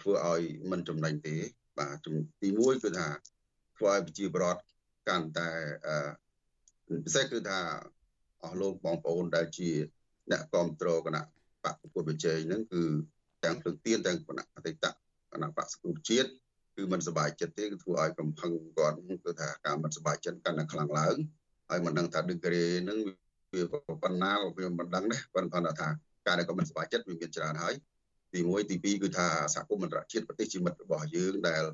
[0.00, 1.36] ធ្វើឲ្យមិនចំណេញទេ
[1.79, 2.07] បាទ
[2.41, 3.07] ទី1គឺថា
[3.77, 4.61] ធ្វើឲ្យប្រជាពលរដ្ឋ
[5.07, 5.49] កាន់តែ
[7.05, 7.59] ពិសេសគឺថា
[8.43, 9.69] អស់លោកបងប្អូនដែលជា
[10.31, 11.23] អ្នកគ្រប់គ្រងគណៈ
[11.63, 12.81] បកប្រកួតប្រជែងហ្នឹងគឺ
[13.43, 14.85] ទាំងព្រឹកទៀនទាំងគណៈអតីត
[15.31, 16.29] គណៈបកសង្គ្រោះជាតិ
[16.75, 21.15] គឺមិនសบายចិត្តទេគឺធ្វើឲ្យកំផឹងគាត់គឺថាការមិនសบายចិត្តកាន់តែខ្លាំងឡើង
[21.69, 22.99] ហើយមិនដឹងថាឌីក្រេហ្នឹង
[23.53, 23.63] វា
[24.03, 25.89] ប៉ុណ្ណាក៏វាមិនដឹងដែរប៉ុន្តែថា
[26.25, 27.73] ការដែលគាត់មិនសบายចិត្តវាមានច្រើនហើយ
[28.32, 31.64] ទី1ទី2គឺថាសហគមន៍អន្តរជាតិប្រទេសជាមិត្តរបស់យើងដែល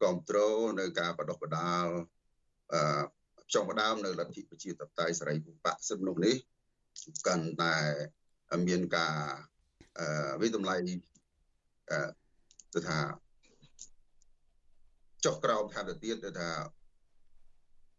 [0.00, 1.86] គ្រប់គ្រងនៅការបដិបដាល
[2.72, 2.80] អឺ
[3.54, 6.36] ចុងផ្ដើមនៅលទ្ធិប្រជាធិបតេយ្យសេរីភូបកសិទ្ធិមនុស្សនេះ
[7.26, 7.74] កាន់តែ
[8.68, 9.16] មានការ
[9.98, 11.98] អឺវិតម្លៃអឺ
[12.74, 12.98] ទៅថា
[15.24, 16.50] ចុះក្រោមថាទៅទៀតទៅថា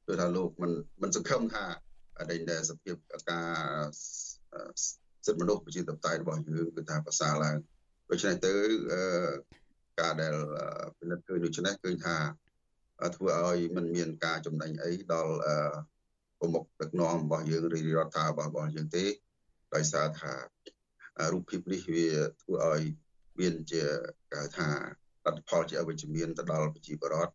[0.07, 1.65] ទៅថាលោកមិនមិនសង្ឃឹមថា
[2.31, 2.95] ដែលសភាព
[3.31, 3.53] ការ
[5.25, 7.57] សិទ្ធិមនុស្សប្រជាធិបតេយ្យរបស់យើងគឺថាប្រសើរឡើង
[8.10, 8.52] ដូច្នេះទៅ
[10.00, 10.34] ការដែល
[10.98, 12.16] ពិនិត្យឃើញដូច្នេះគឺថា
[13.16, 15.34] ធ្វើឲ្យมันមានការចំណេញអីដល់
[16.38, 19.04] ប្រមុខដឹកនាំរបស់យើងឬរដ្ឋាភិបាលរបស់យើងទេ
[19.74, 20.32] ដោយសារថា
[21.32, 22.08] រូបភាពនេះវា
[22.42, 22.82] ធ្វើឲ្យ
[23.40, 23.84] មានជា
[24.32, 24.68] គេថា
[25.24, 27.34] លទ្ធផលជាអវិជ្ជមានទៅដល់ប្រជាពលរដ្ឋ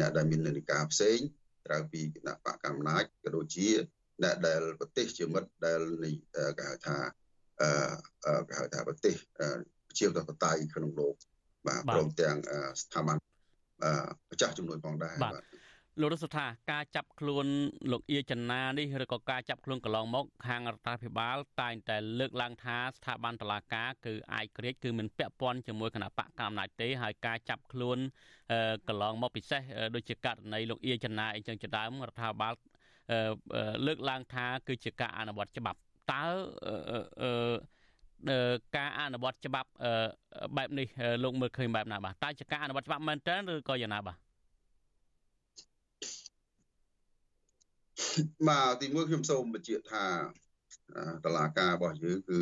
[0.00, 1.18] អ្នកដែលមាននាฬิកាផ្សេង
[1.66, 3.68] ក្រៅពីគណៈបកកម្មាក៏ដូចជា
[4.22, 5.80] អ្នកដែលប្រទេសជាមិត្តដែល
[6.58, 6.96] គេហៅថា
[7.60, 9.14] អឺគេហៅថាប្រទេស
[9.99, 11.15] ជាធិបតេយ្យក្នុងលោក
[11.67, 12.35] បាទព្រមទាំង
[12.81, 13.17] ស្ថាប័ន
[14.31, 15.33] ម្ចាស់ជំនួយផងដែរបាទ
[16.01, 17.45] លោករស់ថាការចាប់ខ្លួន
[17.91, 27.97] លោកអៀចនានេះឬក៏ការចាប់ខ្លួនកន្លងមកខាងរដ្ឋាភិបាល តែងតែលើកឡើងថាស្ថាប័នតុលាការគឺអាយក្រិចគឺមិនពាក់ព័ន្ធជាមួយគណៈបកកណ្ដាលអំណាចទេហើយការចាប់ខ្លួន
[28.87, 29.61] កន្លងមកពិសេស
[29.95, 32.53] ដូចជាករណីលោកអៀចនាអីចឹងជាដើមរដ្ឋាភិបាល
[33.85, 35.79] លើកឡើងថាគឺជាការអនុវត្តច្បាប់
[36.11, 36.25] តើ
[38.77, 39.69] ការអនុវត្តច្បាប់
[40.57, 40.87] បែបនេះ
[41.23, 44.17] លោកមើលឃើញបែបណាបាទតើជាការអនុវត្តច្បាប់មែនទែនឬក៏យ៉ាងណាបាទ
[48.49, 50.05] បាទទីមួយខ្ញុំសូមបញ្ជាក់ថា
[51.25, 52.41] តឡាការរបស់យើងគឺ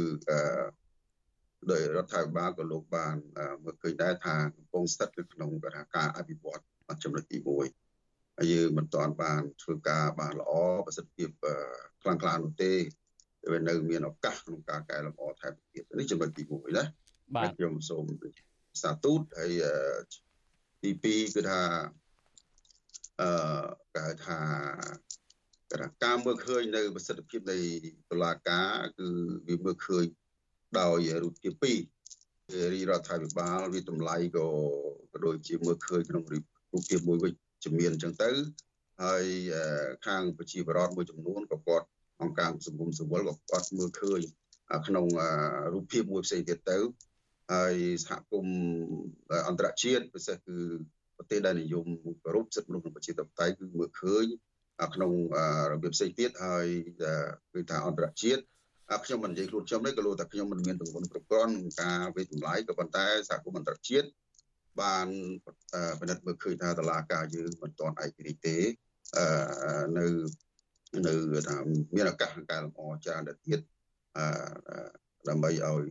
[1.71, 3.15] ដោយរដ្ឋាភិបាលក៏លោកបាន
[3.63, 5.51] មើលឃើញដែរថាកំពុងស្ថិតនៅក្នុង
[5.95, 6.61] ការអភិវឌ្ឍ
[7.03, 10.51] ចំណុចទី1ហើយយើងមិនទាន់បានធ្វើការបានល្អ
[10.85, 11.29] ប្រសិទ្ធភាព
[12.01, 12.73] ខ្លាំងក្លានោះទេ
[13.51, 16.83] វានៅមានឱកាសក្នុងការកែលម្អថែមទៀតនេះចំណុចទី1ណា
[17.35, 18.05] បាទខ្ញុំសូម
[18.83, 19.53] សាទូតហើយ
[20.83, 21.61] ទី2គឺថា
[23.21, 23.31] អឺ
[23.95, 24.39] គេហៅថា
[26.03, 27.57] ការមើលឃើញនៅប្រសិទ្ធភាពនៃ
[28.11, 29.07] តុលាការគឺ
[29.47, 30.05] វាមើលឃើញ
[30.79, 31.79] ដោយរូបភាពពីរ
[32.73, 34.47] រីរដ្ឋាភិបាលវាតម្លៃក៏
[35.11, 36.43] ក៏ដូចជាមើលឃើញក្នុងរូប
[36.89, 38.31] ភាពមួយវិជ្ជមានអញ្ចឹងទៅ
[39.03, 39.25] ហើយ
[40.07, 41.87] ខាងប្រជាបរតមួយចំនួនក៏គាត់
[42.21, 44.21] អង្គការសង្គមស៊ីវិលក៏គាត់មើលឃើញ
[44.87, 45.05] ក្នុង
[45.73, 46.77] រូបភាពមួយផ្សេងទៀតទៅ
[47.53, 48.57] ហើយសហគមន៍
[49.47, 50.57] អន្តរជាតិពិសេសគឺ
[51.17, 51.85] ប្រទេសដែលនិយម
[52.23, 54.25] គោរពសិទ្ធិមនុស្សនិងប្រជាធិបតេយ្យគឺមើលឃើញ
[54.95, 55.11] ក្នុង
[55.71, 56.65] របៀបផ្សេងទៀតហើយ
[57.53, 58.41] គឺថាអន្តរជាតិ
[59.05, 64.07] ខ្ញុំមិននិយាយខ្លួនខ្ញុំទេក៏លោកថាខ្ញុំមិនមានទង្វើគ្រប់គ្រាន់ក្នុងការវិតម្លៃក៏ប៉ុន្តែសហគមន៍អន្តរជាតិ
[64.81, 65.07] បាន
[65.99, 68.57] ពិនិត្យមើលឃើញថាតឡាការយើងមិនទាន់ឯករាជ្យទេ
[69.97, 70.05] នៅ
[70.93, 71.57] នៅថា
[71.95, 73.59] មានឱកាសក្នុងការលម្អច្រើនទៅទៀត
[74.17, 74.25] អឺ
[75.29, 75.83] ដើម្បីឲ្យ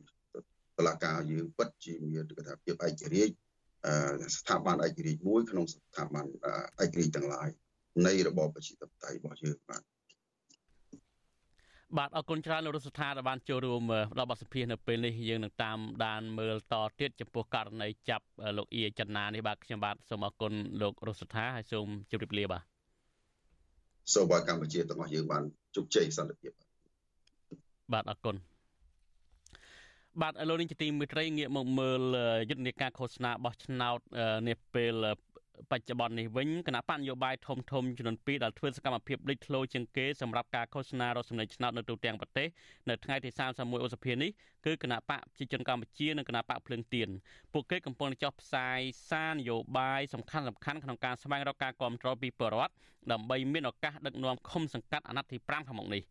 [0.79, 3.35] តឡាការយើងពិតជាមានគេថាភាពឯករាជ្យ
[4.37, 7.49] ស្ថាប័នឯករាជ្យមួយក្នុងស្ថាប័នឯករាជ្យទាំងឡាយ
[8.07, 9.83] នៃរបបប្រជាធិបតេយ្យរបស់យើងបាទ
[11.97, 13.83] បាទអរគុណច្រើនលោករដ្ឋាភិបាលបានចូលរួម
[14.19, 18.27] ដល់បទសភានៅពេលនេះយើងនឹងតាមដានមើលតទៀតចំពោះករណីចាប់
[18.59, 22.78] លោកអ៊ីចន្ទានេះបាទខ្ញុំបាទសូមអរគុណលោករដ្ឋាភិបាលហើយសូមជម្រាបលាបាទ
[24.15, 25.43] សូមឲ្យកម្ពុជាទាំងអស់យើងបាន
[25.77, 26.53] ជោគជ័យសន្តិភាព
[27.93, 28.37] បាទអរគុណ
[30.23, 32.03] បាទលោកនាងជាទីមេត្រីងាកមកមើល
[32.51, 34.01] យុទ្ធនាការឃោសនាបោះឆ្នោត
[34.49, 34.95] នេះពេល
[35.73, 42.49] បច្ចុប្បន្ននេះវិញគណៈបញ្ញោបាយធំធំចំនួន2ដែលធ្វើសកម្មភាពលេចធ្លោជាងគេសម្រាប់ការឃោសនារកសម្លេងឆ្នោតនៅទូទាំងប្រទេស
[42.89, 44.31] នៅថ្ងៃទី31ឧសភានេះ
[44.67, 47.09] គឺគណៈបកប្រជាជនកម្ពុជានិងគណៈបកភ្លើងទៀន
[47.53, 48.79] ពួកគេកំពុងចោះផ្សាយ
[49.11, 52.73] សារនយោបាយសំខាន់សំខាន់ក្នុងការស្វែងរកការគ្រប់គ្រងពីប្រជាពលរដ្ឋ
[53.13, 56.03] ដើម្បីមានឱកាសដឹកនាំឃុំសង្កាត់អាណត្តិទី5ខាងមុខនេះ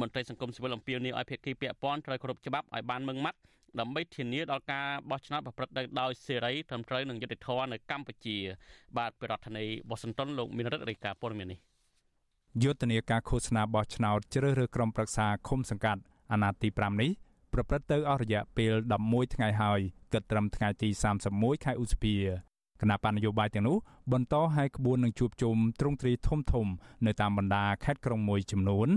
[0.00, 3.38] មន្ត្រីសង្គមស៊ីវិលអំពាវនាវឲ្យភាគីពាក់ព័ន្ធត្រូវគោរពច្បាប់ឲ្យបានម៉ឺងម៉ាត់
[3.80, 8.36] ដើម្បីធានាដល់ការបោះឆ្នោតប្រព្រឹត្តទៅដោយសេរីត្រឹមត្រូវនិងយុត្តិធម៌នៅកម្ពុជា
[8.98, 11.58] បាទប្រធានាធិបតីវ៉ាស៊ីនតោនលោកមានរដ្ឋរាជការព័ត៌មាននេះ
[12.62, 16.00] យុទ្ធនាការឃោសនាបោះឆ្នោតជ្រើសរើសក្រុមប្រឹក្សាឃុំសង្កាត់
[16.32, 17.10] អាណត្តិទី5នេះ
[17.52, 18.74] ប្រព្រឹត្តទៅអស់រយៈពេល
[19.04, 19.80] 11ថ្ងៃហើយ
[20.12, 20.88] គិតត្រឹមថ្ងៃទី
[21.26, 22.14] 31ខែឧសភា
[22.80, 23.76] គណៈបញ្ញយោបាយទាំងនោះ
[24.12, 26.66] បន្តឲ្យក្បួននឹងជួបជុំទ្រង់ទ្រីធំធំ
[27.06, 28.88] នៅតាមបណ្ដាខេត្តក្រុងមួយចំនួន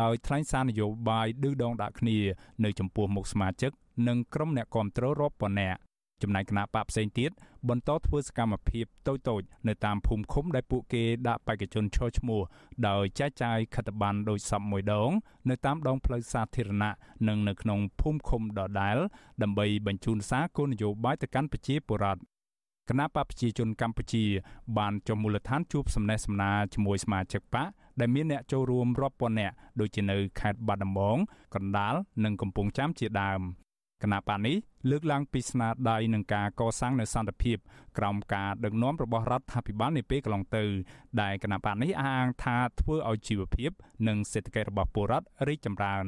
[0.00, 2.18] ដោយថ្លែងសារនយោបាយឌឺដងដាក់គ្នា
[2.64, 3.70] នៅចំពោះមុខសមាជិក
[4.08, 5.78] និងក្រុមអ្នកគាំទ្ររាប់ពាន់នាក់
[6.22, 7.30] ចំណែកគណៈបកផ្សេងទៀត
[7.68, 12.40] បន្តធ្វើសកម្មភាពតូចៗនៅតាមភូមិឃុំដែលពួកគេដាក់បេក្ខជនឈរឈ្មោះ
[12.88, 15.10] ដោយចែកចាយខិត្តប័ណ្ណដោយសពមួយដង
[15.50, 16.92] នៅតាមដងផ្លូវសាធារណៈ
[17.28, 18.96] និងនៅក្នុងភូមិឃុំដដែល
[19.42, 22.22] ដើម្បីបញ្ជូនសារគោលនយោបាយទៅកាន់ប្រជាពលរដ្ឋ
[22.88, 24.24] គណៈបកប្រជាជនកម្ពុជា
[24.78, 27.68] បានចុះមូលដ្ឋានជួបសំណេះសំណាលជាមួយសមាជិកបក
[28.00, 31.16] ដែលមានអ្នកចូលរួមរាប់ពាន់នាក់ដូចជានៅខេត្តបាត់ដំបង
[31.54, 31.94] កណ្ដាល
[32.24, 33.40] និងកំពង់ចាមជាដើម
[34.02, 34.56] គណៈបកនេះ
[34.90, 37.56] លើកឡើងពីស្នាដៃនឹងការកសាងនូវសន្តិភាព
[37.98, 40.64] ក្រោមការដឹកនាំរបស់រដ្ឋាភិបាលនាពេលកន្លងទៅ
[41.22, 43.70] ដែលគណៈបកនេះអះអាងថាធ្វើឲ្យជីវភាព
[44.08, 46.06] និងសេដ្ឋកិច្ចរបស់ពលរដ្ឋរីកចម្រើន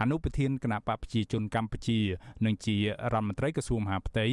[0.00, 1.98] អនុប្រធានគណៈបកប្រជាជនកម្ពុជា
[2.46, 2.82] និងជារ
[3.14, 4.26] ដ្ឋមន្ត្រីក្រសួងមហាផ្ទៃ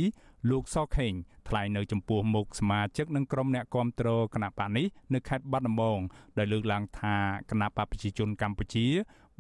[0.49, 1.13] លោកសខេង
[1.49, 5.99] ថ្លែងនៅចំពោះមុខសមាជិកនិងក្រុមអ្នកគាំទ្រគណៈបកនេះនៅខេត្តបាត់ដំបង
[6.37, 7.15] ដែលលើកឡើងថា
[7.51, 8.87] គណៈបកប្រជាជនកម្ពុជា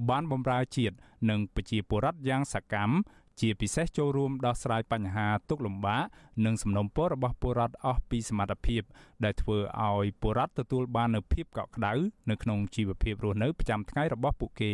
[0.09, 0.95] បានបម្រើជាតិ
[1.29, 2.93] និងប្រជាពលរដ្ឋយ៉ាងសកម្ម
[3.41, 6.03] ជាពិសេសចូលរួមដោះស្រាយបញ្ហាទុកលំបាក
[6.45, 8.81] និងសំណុំពររបស់ពលរដ្ឋអស់ពីសមត្ថភាព
[9.23, 9.57] ដែលធ្វើ
[9.87, 11.93] ឲ្យពលរដ្ឋទទួលបាននូវភាពកក់ក្ដៅ
[12.29, 14.73] នៅក្នុងជីវភាពរស់នៅប្រចាំថ្ងៃរបស់ពួកគេ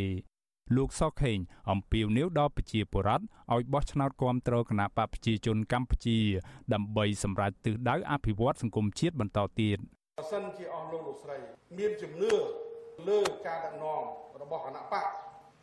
[0.76, 1.38] លោកសុកខេង
[1.72, 6.18] អំពាវនាវដល់ប្រជាពលរដ្ឋឲ្យបោះឆ្នោតគាំទ្រគណៈបកប្រជាជនកម្ពុជា
[6.74, 9.78] ដើម្បីសម្រេចទិសដៅអភិវឌ្ឍសង្គមជាតិបន្តទៀត
[10.18, 11.38] បើសិនជាអស់លោកលោកស្រី
[11.78, 12.34] មានជំនឿ
[13.10, 14.02] លើការដឹកនាំ
[14.42, 15.06] របស់គណៈបក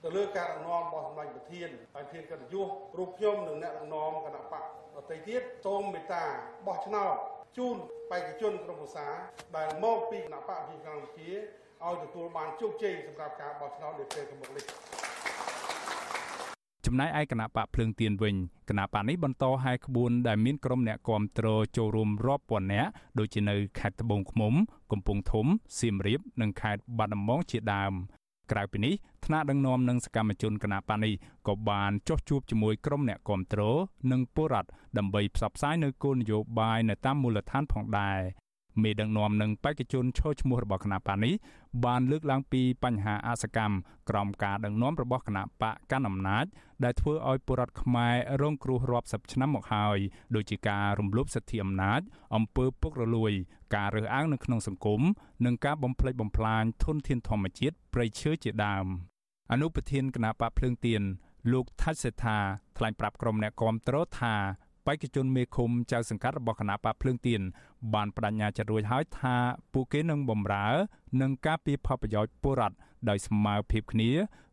[0.02, 4.64] ទៅលើការដឹកនាំរបស់សម្ដេចប្រធានហើយធានកិត្តិយសរូបខ្ញុំនិងអ្នកដឹកនាំគណៈបក
[4.96, 6.24] ដទៃទៀតសូមមេត្តា
[6.66, 7.14] បោះឆ្នោត
[7.58, 7.76] ជូន
[8.10, 9.08] បេក្ខជនក្រុមប្រឹក្សា
[9.56, 11.30] ដែលមកពីគណៈបកប្រជាកម្ពុជា
[11.84, 14.64] ឲ្យទទួលបានជោគជ័យសម្រាប់ការបោះឆ្នោតនៅពេលខាងមុខនេះ
[16.86, 18.34] ចំណែកឯគណៈបកភ្លើងទៀនវិញ
[18.68, 24.54] គណៈបកនេះបន្តហែក្បួនដែលមានក្រុមអ្នកគាំទ្រចូលរួមរាប់ពាន់នាក់ដូចជានៅខេត្តត្បូងឃ្មុំ
[24.92, 25.46] កំពង់ធំ
[25.78, 27.92] សៀមរាប និងខេត្តបាត់ដំបងជាដើម
[28.52, 31.12] ក្រៅពីនេះថ្នាក់ដឹកនាំនិងសកម្មជនគណៈបកនេះ
[31.48, 33.60] ក៏បានចុះជួបជាមួយក្រុមអ្នកគាំទ្រ
[34.12, 38.20] និងពលរដ្ឋដើម្បីផ្សព្វផ្សាយនៅគោលនយោបាយនៅតាមមូលដ្ឋានផងដែរ
[38.82, 41.34] មេដឹកនាំនិងបេក្ខជនឈរឈ្មោះរបស់គណៈបកនេះ
[41.84, 43.74] បានលើកឡើងពីបញ្ហាអសកម្ម
[44.10, 46.44] ក្រោមការដឹកនាំរបស់គណៈបកកណ្ដាលអំណាច
[46.84, 49.98] ដែលធ្វើឲ្យពលរដ្ឋខ្មែររងគ្រោះរាប់សិបឆ្នាំមកហើយ
[50.34, 52.00] ដូចជាការរំលោភសិទ្ធិអំណាច
[52.36, 53.32] អំពើពុករលួយ
[53.74, 55.00] ការរើសអើងនៅក្នុងសង្គម
[55.44, 58.86] និងការបំផ្លិចបំផ្លាញធនធានធម្មជាតិព្រៃឈើជាដើម
[59.52, 61.02] អនុប្រធានគណៈបកភ្លើងទៀន
[61.52, 62.38] លោកថាច់សេដ្ឋា
[62.76, 64.34] ថ្លែងប្រាប់ក្រុមអ្នកគាំទ្រថា
[64.86, 67.40] បេក្ខជនមេឃុំចៅសង្កាត់របស់គណៈបកភ្លើងទៀន
[67.94, 69.36] បានបដិញ្ញាចិត្តរួចហើយថា
[69.72, 70.66] ពួកគេនឹងបម្រើ
[71.20, 72.76] និងការពារផលប្រយោជន៍ពលរដ្ឋ
[73.08, 74.10] ដោយស្មើភាពគ្នា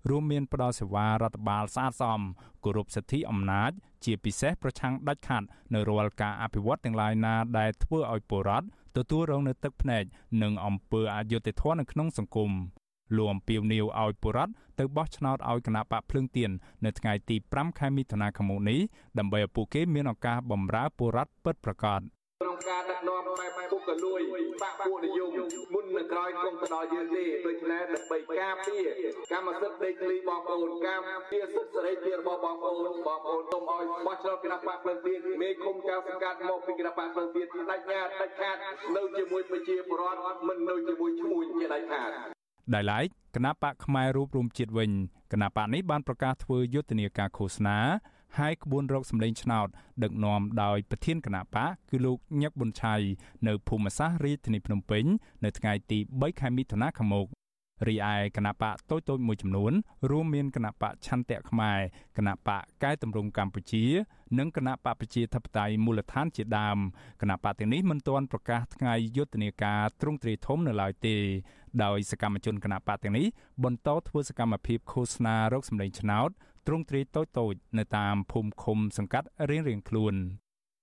[0.10, 2.22] រួមមានផ្ដល់សេវារដ្ឋបាលស្អាតស្អំ
[2.64, 3.72] គោរពសិទ្ធិអំណាច
[4.06, 5.44] ជាពិសេសប្រឆាំងដាច់ខាត
[5.74, 8.68] នៅរាល់ការអភិវឌ្ឍទាំងឡាយណាដែលធ្វើឲ្យពលរដ្ឋ
[8.98, 10.04] ទទួលរងនូវទឹកភ្នែក
[10.42, 12.52] និងអំពើអយុត្តិធម៌នៅក្នុងសង្គម
[13.16, 16.52] លោកអំពីវនីវឲ្យបុរដ្ឋទៅបោះឆ្នោតឲ្យគណៈបកភ្លើងទៀន
[16.86, 18.80] នៅថ្ងៃទី5ខែមិថុនាឆ្នាំនេះ
[19.20, 22.02] ដើម្បីឲ្យពួកគេមានឱកាសបម្រើបុរដ្ឋពិតប្រាកដ
[22.42, 24.22] ក្នុងការដឹកនាំបែបពុកកលួយ
[24.62, 25.30] បាក់ពួកនិយម
[25.74, 28.84] មុននឹងក្រោយគង់ទៅដល់យើងទេដូច្នេះដើម្បីការពារ
[29.32, 38.58] កម្មសិទ្ធិដីធ្លីបងប្អូនការពារសិទ្ធិសេរីភាពរបស់បងប្អូនបងប្អូនសូមឲ្យបោះឆ្នោតគណៈបកភ្លើងទៀនមេឃុំចៅសង្កាត់មកពីគណៈបកភ្លើងទៀនដាច់ញ៉ាដាច់ខាត
[38.96, 42.12] នៅជាមួយប្រជាពលរដ្ឋមិននៅជាមួយឈ្មួញជាដាច់ខាត
[42.74, 44.92] ដែលឡែកគណៈបកផ្នែករូបរួមជាតិវិញ
[45.32, 47.78] គណៈបកនេះបានប្រកាសធ្វើយុទ្ធនាការឃោសនា
[48.40, 49.68] ហើយក្បួនរកសម្លេងឆ្នោត
[50.04, 52.96] ដឹកនាំដោយប្រធានគណៈបកគឺលោកញឹកប៊ុនឆៃ
[53.48, 55.06] នៅភូមិសាស្ត្ររាជធានីភ្នំពេញ
[55.44, 57.28] នៅថ្ងៃទី3ខែមិថុនាខាងមុខ
[57.88, 59.74] រីឯគណៈបកតូចតូចមួយចំនួន
[60.10, 61.80] រួមមានគណៈបកឆន្ទៈខ្មែរ
[62.18, 63.86] គណៈបកកែតម្រង់កម្ពុជា
[64.40, 66.78] និងគណៈបកប្រជាធិបតេយ្យមូលដ្ឋានជាដើម
[67.22, 71.16] គណៈបកទាំងនេះមិនទាន់ប្រកាសថ្ងៃយុទ្ធនាការទ្រង់ទ្រាយធំនៅឡើយទេ
[71.84, 73.28] ដោយសកម្មជនគណៈបកទាំងនេះ
[73.64, 76.30] បន្តធ្វើសកម្មភាពឃោសនារកសម្លេងឆ្នោត
[76.68, 80.16] ទ្រង់ទ្រាយតូចតូចនៅតាមភូមិឃុំសង្កាត់រៀងៗខ្លួន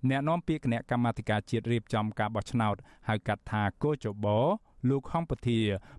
[0.09, 2.77] អ្នកនាំពាក្យគណៈកម្មាធិការជាតិរៀបចំការបោះឆ្នោត
[3.09, 4.27] ហៅកាត់ថាកោចប
[4.89, 5.59] លោកហំពធា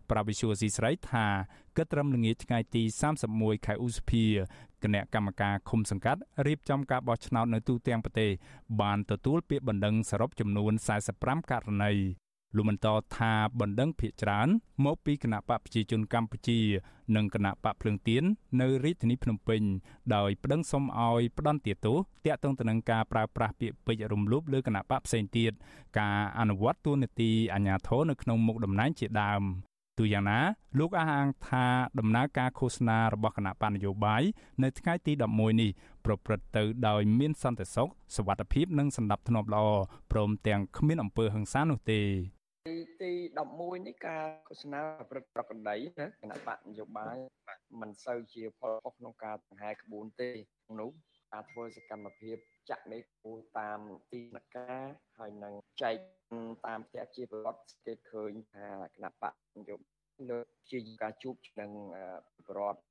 [0.10, 1.26] ប្រវិសុយស៊ីស្រីថា
[1.78, 2.84] គិតត្រឹមល្ងាចថ្ងៃទី
[3.24, 4.26] 31ខែឧសភា
[4.84, 8.32] គណៈកម្មការឃុំសង្កាត់រៀបចំការបោះឆ្នោតនៅទូទាំងប្រទេស
[8.82, 10.74] បានទទួលពាក្យបណ្ដឹងសរុបចំនួន
[11.12, 11.94] 45ករណី
[12.56, 12.88] លោកបន្ត
[13.18, 14.48] ថាបណ្ដឹងភាកច្រើន
[14.86, 16.60] មកពីគណៈបកប្រជាជនកម្ពុជា
[17.16, 18.24] និងគណៈបកភ្លើងទៀន
[18.62, 19.62] នៅរាជធានីភ្នំពេញ
[20.16, 25.52] ដោយប្តឹងសុំឲ្យផ្ដន្ទាទោសតាក់ទងទៅនឹងការប្រើប្រាស់ពាក្យពេចន៍រំលោភលើគណៈបកផ្សេងទៀត
[26.00, 29.44] ការអនុវត្តទូនាទីអាជ្ញាធរនៅក្នុងមុខតំណែងជាដើម
[30.00, 30.40] ទូយ៉ាងណា
[30.80, 31.66] លោកអះអាងថា
[32.00, 34.24] ដំណើរការឃោសនារបស់គណៈបញ្ញយោបាយ
[34.64, 35.72] នៅថ្ងៃទី11នេះ
[36.06, 39.66] ប្រព្រឹត្តទៅដោយមានសន្តិសុខសុវត្ថិភាពនិងសណ្ដាប់ធ្នាប់ល្អ
[40.12, 42.02] ព្រមទាំងគ្មានអំពើហិង្សានោះទេ
[42.68, 43.12] ទីទី
[43.50, 47.16] 11នេះការឃោសនាប្រព្រឹត្តប្រកដីណាគណៈបកនយោបាយ
[47.82, 50.30] មិនសូវជាផលខុសក្នុងការដង្ហែក្បួនទេ
[50.80, 50.92] នោះ
[51.32, 52.38] ការធ្វើសកម្មភាព
[52.70, 53.80] ចាក់នេះគូតាម
[54.12, 54.86] ទីនការ
[55.18, 55.96] ហើយនឹងចែក
[56.66, 61.72] តាមផ្ទះជាប្រវត្តិគេឃើញថាគណៈបកនយោបាយលើកជាការជួបនឹង
[62.48, 62.84] ប្រវត្តិ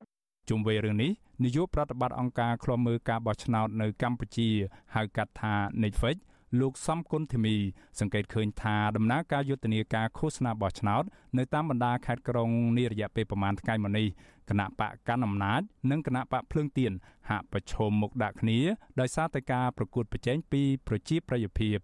[0.49, 1.11] ជុំវិញរឿងនេះ
[1.43, 4.49] នាយកប្រតិបត្តិអង្គការឃ្លាំមើលការបោះឆ្នោតនៅកម្ពុជា
[4.95, 5.53] ហៅកាត់ថា
[5.83, 6.17] Netflix
[6.59, 7.55] លោកសំគុណធីមី
[7.99, 11.03] សង្កេតឃើញថាដំណើរការយុទ្ធនាការឃោសនាបោះឆ្នោត
[11.37, 14.07] នៅតាមបណ្ដាខេត្តក្រុងនារយៈពេលប្រមាណថ្ងៃមកនេះ
[14.49, 15.61] គណៈបកកណ្ដាលអំណាច
[15.91, 16.91] និងគណៈបកភ្លើងទៀន
[17.29, 18.59] ហាក់ប្រឈមមុខដាក់គ្នា
[18.99, 21.77] ដោយសារតែការប្រកួតប្រជែងពីប្រជាប្រិយភាព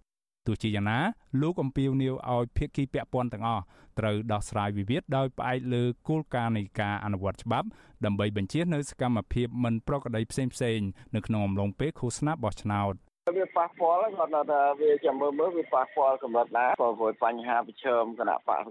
[0.47, 0.99] ទោះជាយ៉ាងណា
[1.41, 3.63] លោកអំពាវនាវឲ្យភាគីពាក់ព័ន្ធទាំងអស់
[3.99, 7.67] ត្រូវដោះស្រាយវិវាទដោយផ្អែកលើគោលការណ៍នៃការអនុវត្តច្បាប់
[8.05, 12.95] ដើម្បីបញ្ជៀសនៅសកម្មភាពមិនប្រក្រតីផ្សេងៗនៅក្នុងអំឡុងពេលឃោសនាបោះឆ្នោត
[13.35, 18.61] វាប៉ះពាល់គាត់ថាវាចាំមើលមើលវាប៉ះពាល់កម្រិតណាព្រោះបញ្ហាប្រឈមគណៈបក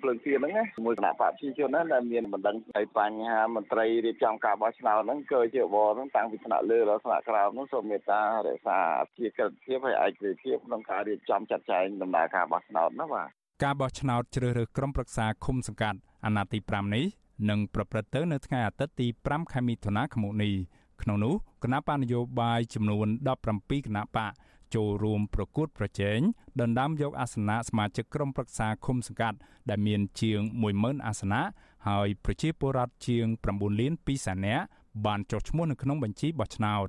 [0.00, 8.78] ភ្លើងទៀនហ្នឹងណាមួយគណៈបកប្រជាជនហ្នឹងដែលមានបណ្ដឹងហើយបញ្ហាមន្ត្រីរៀបចំការបោះឆ្នោតហ្នឹងគឺជាបរហ្នឹងតាំងពីថ្នាក់លើដល់ថ្នាក់ក្រោមហ្នឹងសូមមេត្តារក្សា
[9.18, 13.28] ជាក្រិតភាពហើយឯករាជ្យភាពក្នុងការរៀបចំចាត់ចែងដំណើរការបោះឆ្នោតណាបាទ
[13.64, 17.04] ការបោះឆ្នោតជ្រើសរើសក្រុមប្រឹក្សាឃុំសង្កាត់អាណត្តិទី5នេះ
[17.50, 20.54] នឹងប្រព្រឹត្តទៅនៅថ្ងៃអាទិត្យទី5ខែមិថុនាឆ្នាំនេះ
[21.02, 23.08] ក្នុងនោះគណៈបញ្ញយោបាយចំនួន
[23.46, 24.32] 17គណៈបក
[24.74, 26.18] ចូលរួមប្រកួតប្រជែង
[26.60, 29.38] ដណ្ដើមយកអាសនៈសមាជិកក្រុមប្រឹក្សាឃុំសង្កាត់
[29.70, 30.40] ដែលមានជាង
[30.78, 31.42] 10000អាសនៈ
[31.88, 34.64] ហើយប្រជាពលរដ្ឋជាង9លាន2សែននាក់
[35.06, 36.88] បានចុះឈ្មោះនៅក្នុងបញ្ជីបោះឆ្នោត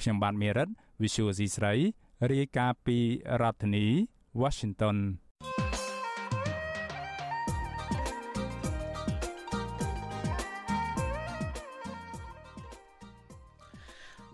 [0.00, 0.68] ខ្ញុំបាទមេរិត
[1.02, 1.74] Visual C ស្រី
[2.30, 2.98] រាយការណ៍ពី
[3.42, 3.86] រដ្ឋធានី
[4.40, 4.96] Washington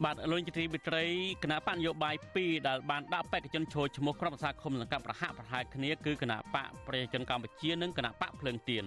[0.05, 1.05] បាទលោកជាទីវិត្រី
[1.43, 8.85] គណៈបកនយោបាយ2ដែលបានដាក់បេក្ខជនចូលឈ្មោះក្រុមប្រឹក្សាឃុំសង្កាត់ប្រហាក់ប្រហែលគ្នាគឺគណៈបកប្រជាជនកម្ពុជានិងគណៈបកភ្លើងទៀន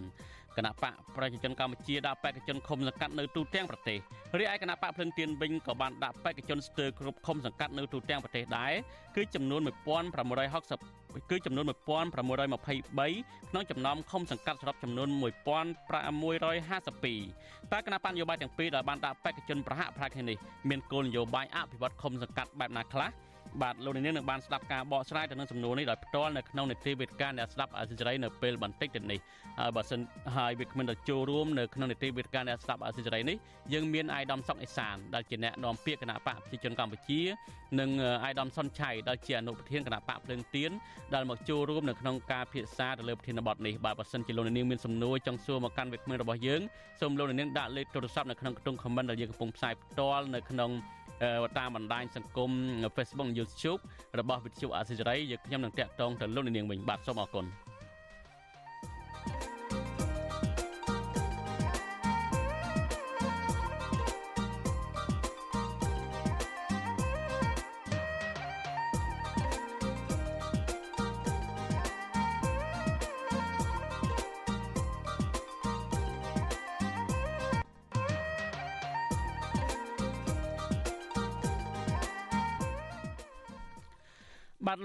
[0.58, 4.00] គណៈបកប្រជាជនកម្ពុជាដាក់បេក្ខជនឃុំសង្កាត់នៅទូទាំងប្រទេស
[4.40, 8.74] រីឯគណៈបកភ្លឹងទៀនវិញក៏បានដាក់បេក្ខជនស្ទើរគ្រប់ឃុំសង្កាត់នៅទូទាំងប្រទេសដែរ
[9.16, 9.70] គឺចំនួន1660
[11.32, 15.22] គឺចំនួន1623ក្នុងចំណោមឃុំសង្កាត់សរុបចំនួន1652
[17.74, 20.38] តើគណៈបញ្ញយោបាយទាំងពីរដែលបានដាក់បេក្ខជនប្រហាក់ប្រហែលគ្នានេះ
[20.70, 23.10] មានគោលនយោបាយអភិវឌ្ឍឃុំសង្កាត់បែបណាខ្លះ
[23.62, 29.20] បាទលោកនាងនឹងបានស្ដាប់ការបកស្រាយទៅនឹងសំណួរនេះដោយផ្ទាល់នៅក្នុងនីតិវិទ្យាអ្នកស្ដាប់អសិរ័យនៅពេលបន្តិចទៅនេះ
[29.60, 30.00] ហើយបើសិន
[30.38, 33.38] ហើយវាគ្មិនទៅចូលរួមនៅក្នុងនីតិវិទ្យាអ្នកស្ដាប់អសិរ័យនេះ
[33.74, 37.22] យើងមានអាយដាមសុកអេសានដែលជាអ្នកនាំពាក្យគណៈបកប្រជាជនកម្ពុជា
[37.80, 37.90] និង
[38.24, 40.72] អាយដាមសុនឆៃដែលជាអនុប្រធានគណៈបកភ្លើងទៀន
[41.14, 46.62] ដែលមកចូលរួមនៅក្នុងការពិភាក្សាទៅលើប្រធានបទនេះបាទបើសិនជាលោកនាងមានសំណួរចង់សួរមកកាន់វាគ្មិនរបស់យើង
[47.02, 50.72] សូមលោកនាងដាក់លេខទូរស័ព្ទនៅក្នុងខ្ទង់ comment ដែលយើងកំពុងផ្សាយផ្ទាល់នៅក្នុង
[51.58, 52.52] តាមបណ្ដាញសង្គម
[52.96, 53.82] Facebook YouTube
[54.20, 57.46] របស់វិទ្យុអាស៊ីសេរីយើងខ្ញុំនឹងតាក់ទងទៅលោកនាងវិញបាទសូមអរគុណ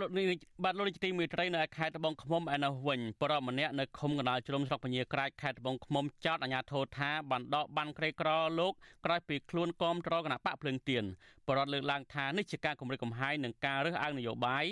[0.09, 8.73] បបាទលោកនេះបាទលោកទីមេត្រីនៅខេត្តត្បូងឃ្មុំឯនោះវិញប្រពម្នាក់នៅឃុំកណ្ដាលជ្រុំស្រុកពញាក្រាចខេត្តត្បូងឃ្មុំចោតអាជ្ញាធរថាបានដកបានក្រីក្រលោក
[9.05, 11.05] ក្រោយពីខ្លួនគាំទ្រគណៈបកភ្លើងទៀន
[11.47, 14.64] បរដ្ឋលើកឡើងថានេះជាការគម្រិតកំហែងនឹងការរើសអើងនយោបាយ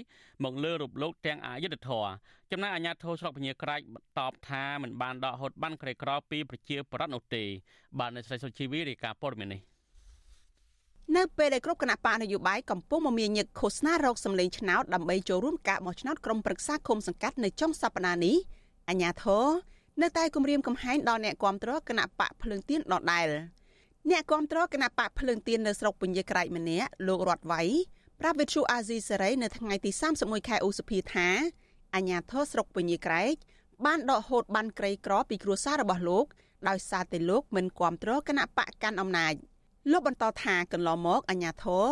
[0.44, 2.04] មកលើរូបលោកទាំងអយុធធរ
[2.50, 3.80] ចំណែកអាជ្ញាធរស្រុកពញាក្រាច
[4.18, 7.44] តបថាមិនបានដកហូតបានក្រីក្រពីប្រជាប្រដ្ឋនោះទេ
[7.98, 9.75] បាទនៅស្រីសុជីវីរាយការណ៍ព័ត៌មាននេះ
[11.14, 18.36] នៅពេលដែលគ្រប់គណៈបកនយោបាយកំពុងមមាញឹកឃោសនារោគសម្លេងឆ្នោតដើម្បីចូលរួមការបោះឆ្នោតក្រុមប្រឹក្សាគុំសង្កាត់នៅចុងសប្តាហ៍នេះ
[18.88, 19.44] អាញាធរ
[20.02, 23.28] នៅតែគម្រាមកំហែងដល់អ្នកគាំទ្រគណៈបកភ្លើងទៀនដដែល
[24.10, 27.62] អ្នកគាំទ្រគណៈបកភ្លើងទៀននៅស្រុកពញាក្រែកម្នាក់លោករតវៃ
[28.20, 29.90] ប្រាប់វិទ្យុអាស៊ីសេរីនៅថ្ងៃទី
[30.20, 31.28] 31ខែឧសភាថា
[31.94, 33.34] អាញាធរស្រុកពញាក្រែក
[33.84, 36.26] បានដកហូតបានក្រីក្រពីគ្រួសាររបស់លោក
[36.68, 39.34] ដោយសារតែលោកមិនគាំទ្រគណៈបកកាន់អំណាច។
[39.92, 41.86] លោកបន្តថាកន្លងមកអាញាធរ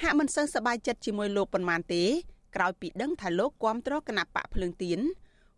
[0.00, 2.04] ហាក់មិនសូវសប្បាយចិត្តជាមួយលោកប៉ុន្មានទេ
[2.56, 5.00] ក្រោយពីដឹងថាលោកគាំទ្រគណៈបកភ្លើងទៀន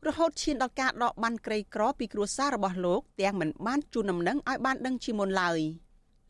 [0.06, 5.58] រហូតឈានដល់ការដកបានក្រីក្រពីគ្រួសាររបស់លោកទាំងមិនបានជូនដំណឹងឲ្យបានដឹងជាមុនឡើយ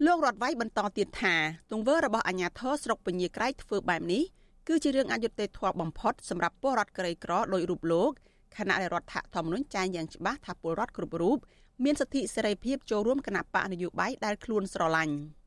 [0.07, 1.35] លោករតវៃបន្តទៀតថា
[1.71, 4.23] ទង្វើរបស់អាញាធរស្រុកពញាក្រែកធ្វើបែបនេះ
[4.69, 8.11] គឺជារឿងអយុត្តិធម៌បំផុតសម្រាប់ពលរដ្ឋក្រីក្រដោយរូបលោក
[8.57, 11.39] ខណៈដែលរដ្ឋធម្មនុញ្ញចែងយ៉ាងច្បាស់ថាពលរដ្ឋគ្រប់រូប
[11.85, 15.17] មានសិទ្ធិសេរីភាពចូលរួមគណៈបកនយោបាយដែលខ្លួនស្រឡាញ់។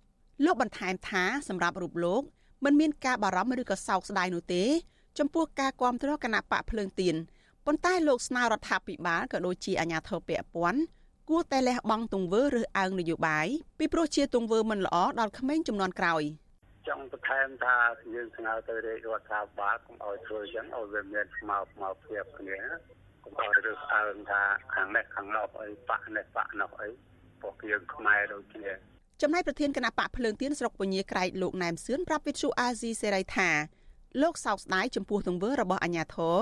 [0.46, 2.22] លោកបន្ថែមថាសម្រាប់រូបលោក
[2.66, 4.64] មិនមានការបារម្ភឬក៏សោកស្ដាយនោះទេ
[5.20, 7.16] ចំពោះការគ្រប់គ្រងគណៈបកភ្លើងទៀន
[7.66, 10.82] ប៉ុន្តែលោកស្នើរដ្ឋាភិបាលក៏ដូចជាអាជ្ញាធរពាក់ព័ន្ធ
[11.30, 13.48] គួរតែលះបង់ទង្វើឬអើងនយោបាយ
[13.80, 16.24] ពីព្រោះជាទង្វើមិនល្អដល់ក្មេងចំនួនក្រោយ
[16.88, 17.78] ចង់បន្ថែមថា
[18.14, 22.60] យើងស្នើទៅរាជរដ្ឋាភិបាលកុំឲ្យធ្វើអញ្ចឹងឲ្យវាមានស្មារតីមកភាពគ្នា
[23.24, 24.42] កុំឲ្យរើសអើងថា
[24.74, 26.90] ខាងនេះខាងនោះអីបាក់នេះបាក់នោះអី
[27.42, 28.72] ពួកយើងខ្មែរដូចគ្នា
[29.22, 33.50] ចំណែកប្រធានគណៈបកភ្លើងទៀនស្រុកពញាក្រែកលោកណែមសឿនប្រាប់វិទ្យុអាស៊ីសេរីថា
[34.22, 36.40] លោកសោកស្ដាយចំពោះទង្វើរបស់អាញាធរ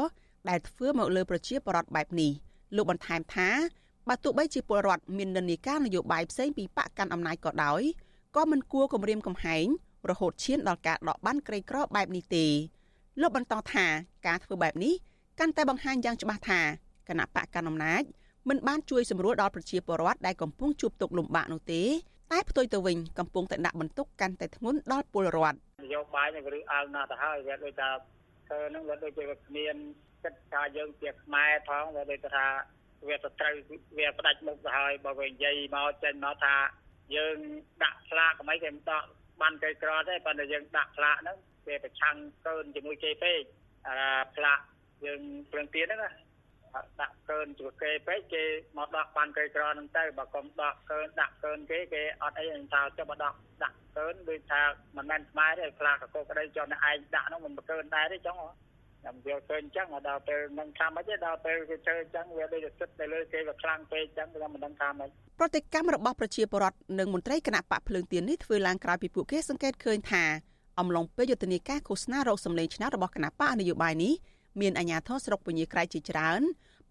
[0.49, 2.31] ដែលធ្វើមកលើប្រជាពលរដ្ឋបែបនេះ
[2.75, 3.49] លោកបន្ថែមថា
[4.09, 7.81] បើទោះបីជាពលរដ្ឋមាននិន្នាការនយោបាយផ្សេងពីបកកាន់អំណាចក៏ដោយ
[8.35, 9.65] ក៏មិនគួរគំរាមកំហែង
[10.09, 12.45] រហូតឈានដល់ការដកបានក្រីក្របែបនេះទេ
[13.21, 13.85] លោកបន្តថា
[14.27, 14.93] ការធ្វើបែបនេះ
[15.39, 16.61] កាន់តែបង្ហាញយ៉ាងច្បាស់ថា
[17.07, 18.03] គណៈបកកណ្ដាលអំណាច
[18.49, 21.83] មិនបានជួយសម្រួលដល់ប្រជាពលរដ្ឋដែលកំពុងជួបទុក្ខលំបាកនោះទេ
[22.31, 27.89] តែផ្ទុយទៅវិញកំពុងតែដាក់បន្ទុកកាន់តែធ្ងន់ដល់ពលរដ្ឋនយោបាយនេះវាអើងណាស់ទៅហើយវាដូចថា
[28.47, 29.75] ធ្វើនឹងវាដូចជាវាគ្មាន
[30.23, 32.45] គិតថាយើងជាខ្មែរផងវាដូចថា
[33.07, 33.55] វាទៅត្រូវ
[33.97, 36.55] វាផ្ដាច់មុខទៅហើយបើវានិយាយមកចេញមកថា
[37.15, 37.37] យើង
[37.83, 39.03] ដាក់ឆ្លាកកុំអីគេមិនដក
[39.41, 42.15] បានគេក្រទេប៉ុន្តែយើងដាក់ឆ្លាកហ្នឹងគេប្រឆាំង
[42.47, 43.41] កើនជាមួយគេពេក
[43.87, 43.95] អា
[44.35, 44.59] ឆ្លាក
[45.05, 46.11] យើងព្រឹងទៀតហ្នឹងណា
[47.01, 48.43] ដាក់កើនជួគេពេកគេ
[48.77, 54.61] មកដកបានគេក្រនឹងទៅបើកុំដកកើនដាក់កើនគេគេអត់អីថាចុះមកដកដាក់កើនដូចថា
[54.97, 58.37] មិនមែនខ្មែរទេខ្លាកកក្ដីចុះនៅឯងដាក់នោះមិនកើនដែរទេចុង
[59.01, 70.23] ខ្ញុំយកឃើញអញ្ចឹងដល់ពេលនឹងថាម៉េចទេដល់ពេលគេ chơi អញ្ចឹងវាដូចទៅទៅលើគេវាខ្លាំងពេកអញ្ចឹងខ្ញុំមិនដឹងថាម៉េចប្រតិកម្មរបស់ប្រជាពលរដ្ឋនិងមន្ត្រីគណៈបកភ្លើងទៀននេះធ្វើឡើងក្រោយពីពួកគេសង្កេតឃើញថា
[70.79, 74.13] អំឡុងពេលយុទ្ធនាការឃោសនារោគសម្លេងឆ្នោតរបស់គណៈបកនយោបាយនេះ
[74.59, 76.41] មានអាជ្ញាធរស្រុកពញាក្រៃជាច្រើន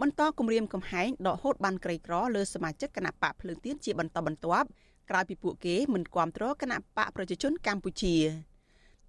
[0.00, 4.68] បន្តគម្រាមកំហែងដកហូតបានក្រីក្រលើសមាជិកគណៈបកភ្លើងទៀនជាបន្តបន្ទាប់
[5.10, 8.16] ក្រោយពីពួកគេមិនគាំទ្រគណៈបកប្រជាជនកម្ពុជា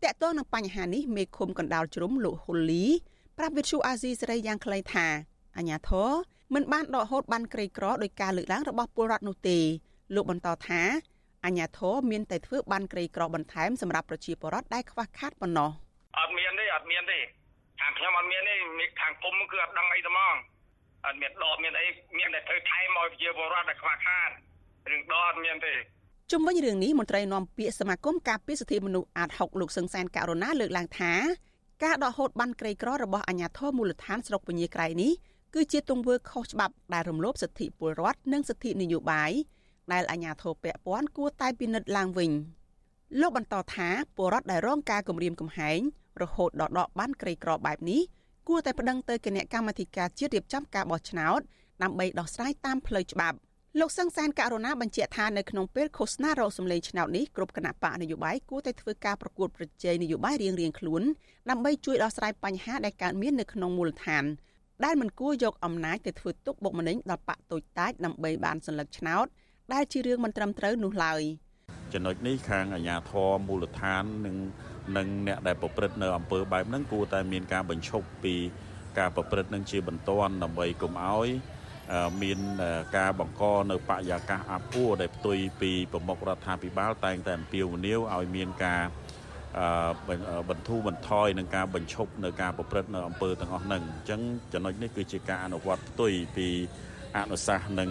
[0.04, 2.86] តកតងនឹងបញ្ហានេះមេឃុំកណ្ដាលជ្រុំលោកហ៊ុលលី
[3.38, 5.08] ប្រាប់វិទ្យុអាស៊ីសេរីយ៉ាងខ្លីថា
[5.58, 6.10] អាញាធរ
[6.54, 9.58] មិនបានដកហូតបានក្រីក្រដោយការលើកឡើងរបស់ពលរដ្ឋនោះទេ
[10.16, 10.82] លោកបន្តថា
[11.46, 15.72] អាញាធរមានតែធ្វើបានក្រីក្របន្ថែមសម្រាប់ប្រជាពលរដ្ឋដែលខ្វះខាតប៉ុណ្ណោះ
[16.18, 17.20] អត់មានទេអត់មានទេ
[17.82, 18.56] ខាងខ្ញុំអត់មានទេ
[19.02, 20.36] ខាងគុំគឺអត់ដឹងអីទេហ្មង
[21.06, 21.86] អត់មានដកមានអី
[22.18, 24.30] មានតែធ្វើថែមឲ្យប្រជាពលរដ្ឋដែលខ្វះខាត
[24.92, 25.74] រឿងដកអត់មានទេ
[26.32, 31.14] ជុំវិញរឿងនេះមន្ត្រីនាំពាក្យសមាគមការពារសិទ្ធិមនុស្សអាត6លោកសឹងសានករណាលើកឡើងថា
[31.84, 35.12] ការដកហូតបានក្រីក្ររបស់អាជ្ញាធរមូលដ្ឋានស្រុកពញាក្រៃនេះ
[35.54, 39.32] គឺជាទង្វើខុសច្បាប់ដែលរំលោភសិទ្ធិពលរដ្ឋនិងសិទ្ធិនយោបាយ
[39.94, 42.32] ដែលអាជ្ញាធរពាក់ព័ន្ធគួរតែពិនិត្យឡើងវិញ
[43.20, 45.80] លោកបន្តថាពលរដ្ឋដែលរងការគំរាមកំហែង
[46.23, 48.01] រហូតដល់ដកបានក្រីក្របែបនេះ
[48.49, 51.41] គួរតែប្តឹងទៅគណៈកម្មាធិការជាតិរៀបចំការបោះឆ្នោត
[51.83, 53.37] ដើម្បីដោះស្រាយតាមផ្លូវច្បាប់
[53.81, 61.03] លោកសង្សានករណីបញ្ជាក់ថានៅក្នុងពេលឃោសនារោគសម្លេងឆ្នោតនេះគ្រប់គណៈបកនយោបាយគួរតែធ្វើការប្រកួតប្រជែងនយោបាយរៀងៗខ្លួន
[61.51, 64.25] ដើម្បីជួយដោះស្រាយបញ្ហាដែលកើតមាននៅក្នុងមូលដ្ឋាន
[64.85, 69.27] ដែលមិនគួរយកអំណាចទៅធ្វើទុកបុកម្នេញដល់បកតូចតាចដើម្បីបានសัญลักษณ์ឆ្នោត
[69.73, 71.23] ដែលជារឿងមិនត្រឹមត្រូវនោះឡើយ
[71.93, 74.37] ចំណុចនេះខាងអាជ្ញាធរមូលដ្ឋាននិង
[74.98, 78.36] និងអ្នកដែលប្រព្រឹត្តនៅអំពើបែបហ្នឹងគួរតែមានការបញ្ឈប់ពី
[79.00, 81.28] ការប្រព្រឹត្តនឹងជាបន្ទាន់ដើម្បីកុំឲ្យ
[82.22, 82.40] មាន
[82.98, 88.84] ការបង្កនៅបរិយាកាសអាប់អួរដែលផ្ទុយពីប្រមុខរដ្ឋាភិបាលតែងតែអំពាវនាវឲ្យមានការ
[90.50, 94.22] បន្ធូរបន្ថយនឹងការបញ្ឈប់នៅការប្រព្រឹត្តនៅអំពើទាំងអស់ហ្នឹងអញ្ចឹង
[94.54, 96.48] ចំណុចនេះគឺជាការអនុវត្តផ្ទុយពី
[97.18, 97.90] អនុសាសន៍និង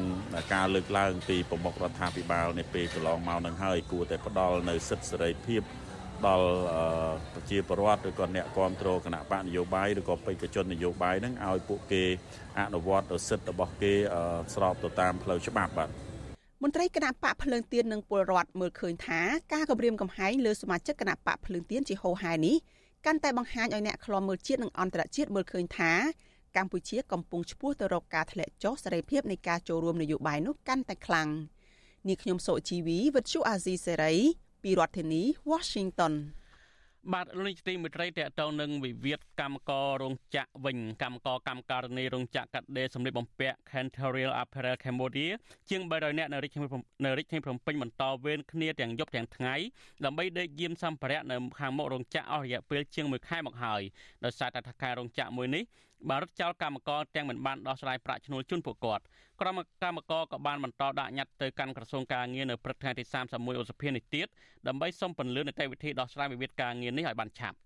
[0.55, 5.62] ការលើកឡើងពីប្រមុខរដ្ឋាភិបាលនៅពេលកន្លងមកនឹងហើយគួរតែផ្ដល់នៅសិទ្ធិសេរីភាព
[6.28, 6.46] ដល់
[7.34, 12.02] ប្រជាពលរដ្ឋឬក៏អ្នកគ្រប់គ្រងគណៈបកនយោបាយឬក៏បេក្ខជននយោបាយហ្នឹងឲ្យពួកគេ
[12.58, 13.92] អនុវត្តសិទ្ធិរបស់គេ
[14.54, 15.90] ស្របទៅតាមផ្លូវច្បាប់បាទ
[16.62, 19.20] មន្ត្រីគណៈបកភ្លើងទៀននិងពលរដ្ឋមើលឃើញថា
[19.52, 22.56] ការគម្រាមកំហែងលើសមាជិកគណៈបកភ្លើងទៀនជាហូរហែនេះ
[23.06, 25.92] កាន់តែបង្ហាញឲ្យអ្នកខ្លាំមើលជាតិនិងអន្តរជាតិមើលឃើញថា
[26.56, 31.28] កម្ពុជាកំពុងឆ្ពោះទៅរកការធ្លាក់ចុះសេរីភាពនៃការចូលរួមនយោបាយនោះកាន់តែខ្លាំង
[32.08, 34.14] នាងខ្ញុំសូជីវីវិទ្យុអាស៊ីសេរី
[34.62, 36.14] ពីរដ្ឋធានី Washington
[37.12, 45.30] បាទលោកនាយកទីមេត្រីតកតងនឹងវិវាទកម្មកររោងចក្រវិញកម្មករកម្មការនីរោងចក្រកាត់ដេរសម្លៀកបំពាក់ Cantorial Apparel Cambodia
[45.70, 46.66] ជាង300នាក់នៅរាជធានី
[47.04, 49.54] នៅរាជធានីភ្នំពេញបន្តវេនគ្នាទាំងយប់ទាំងថ្ងៃ
[50.04, 53.82] ដើម្បីដេកយាមសម្ភារៈនៅខាងមុខរោងចក្រអស់រយៈពេលជាង1ខែមកហើយ
[54.24, 55.64] ដោយសារតែថៅកែរោងចក្រមួយនេះ
[56.09, 59.03] បានរត់ចោលកម្មករទាំងមិនបានដោះស្រាយប្រាក់ឈ្នួលជូនពួកគាត់
[59.41, 64.27] ក្រុមកម្មករក៏បានបន្តដាក់ញត្តិទៅកាន់ក្រសួងការងារនៅព្រឹកថ្ងៃទី31ឧសភានេះទៀត
[64.67, 67.57] ដើម្បីសុំពន្លឿននីតិវិធីដោះស្រាយវិវាទការងារនេះឲ្យបានឆាប់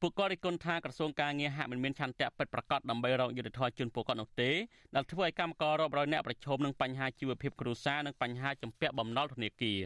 [0.00, 4.50] ពួកគាត់រិះគន់ថាក្រសួងការងារហាក់មិនមានឆន្ទៈពិតប្រាកដដើម្បីរកយុត្តិធម៌ជូនពួកគាត់នោះទេ
[4.94, 9.80] ដែលធ្វើឲ្យកម្មកររាប់រយនាក់ប្រឈមនឹងបញ្ហាជីវភាពគ្រួសារនិងបញ្ហាជំពាក់បំណុលធនាគារ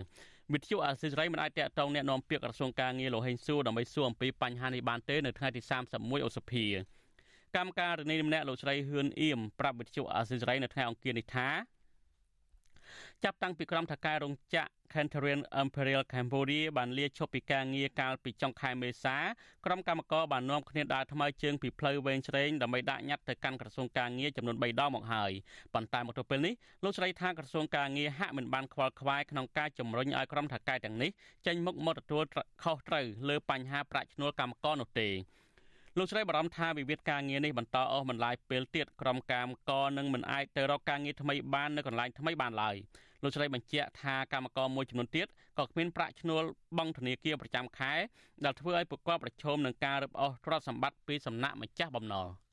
[0.53, 5.61] វិទ្យុអាស៊ីសេរីមិនអាចតាក់ទងแนะនាំពាក្យក្រសួងការងារលោកហេងសួរដើម្បីសួរអំពីបញ្ហានេះបានទេនៅថ្ងៃទី
[5.95, 6.65] 31ឧសភា
[7.58, 11.48] កម្មការនីម្នាក់លោកស្រីហ៊ឿនអៀមប្រាប់វិទ្យុអាស៊ីសេរីនៅថ្ងៃអង្គារនេះថា
[13.24, 19.18] ចាប់តាំងពីក្រុមថកែរោងចក្រ Cantorian Imperial Cambodia បានលាឈប់ពីការងារកាលពីចុងខែមេសា
[19.66, 25.32] ក្រុមកម្មករបាននាំគ្នាដើរថ្មើរជើងពីផ្លូវវែងឆ្វេងដើម្បីដាក់ញត្តិទៅកាន់ក្រសួងការងារចំនួន3ដងមកហើយ
[25.74, 31.10] ប៉ុន្តែមកទល់ពេលនេះលោកស្រីថាក្រសួងការងារហាក់មិនបានខ្វល់ខ្វាយក្នុងការជំរុញឲ្យក្រុមថកែទាំងនេះ
[31.48, 32.24] ចេញមុខមកទទួល
[32.64, 35.10] ខុសត្រូវលើបញ្ហាប្រាក់ឈ្នួលកម្មករនោះទេ
[36.00, 42.76] លោកស្រីបារម្ភថាវិវាទការងារនេះបន្តអស់មិនឡាយពេលទៀតក្រុមកម្មករនឹងមិនអាចទៅរកការងារថ្មីបាននៅកន្លែងថ្មីបានឡើយ
[43.24, 45.28] លោកស្រីបញ្ជាក់ថាកម្មករមួយចំនួនទៀត
[45.60, 46.44] ក៏គ្មានប្រាក់ឈ្នួល
[46.78, 47.94] បង់ធនាគារប្រចាំខែ
[48.46, 52.28] ដែលធ្វើឲ្យពួកគាត់ប្រឈមនឹងការរឹបអូសទ្រព្យសម្បត្តិពីសំណាក់ម្ចាស់បំណុល។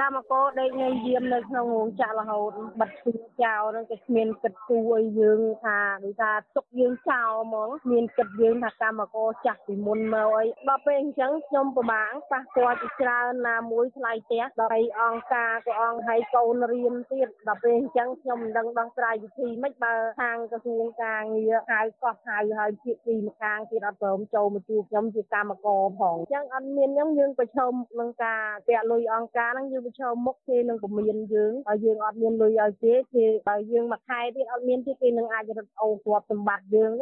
[0.00, 36.92] កម្មករដេកនៅយាមនៅក្នុងរោងចក្ររហូតបិទទ្វារចោលនឹងក៏គ្មានគិតគូរឲ្យយើងថាដូចថាទុកយើងចោលហ្មងមានគិតយើងថាកម្មករចាស់ពីមុនមកអីដល់ពេលអញ្ចឹងខ្ញុំពិបាកប៉ះពាល់ជាច្រើនណាមួយថ្លៃផ្ទះដល់ឲ្យអង្គការក៏អង្គឲ្យកូនរៀនទៀតដល់ពេលអញ្ចឹងខ្ញុំមិនដឹងដោះស្រាយវិធីម៉េចបើខាងក្រសួងការងារហៅកោះហៅហើយភាគីម្ខាងទៀតអត់ព្រមចូលមកជួបខ្ញុំជាកម្មករផងអញ្ចឹងអត់មានអញ្ចឹងយើងប្រឈមនឹងការពាក់លុយអង្គការហ្នឹងយើងប្រឈមមុខគេនឹងពមៀនយើងហើយយើងអត់មានលុយឲ្យគេគេបើយើងមួយខែទៀតអត់មានទេគេនឹងអាចរត់អូសទ្រព្យសម្បត្តិយើង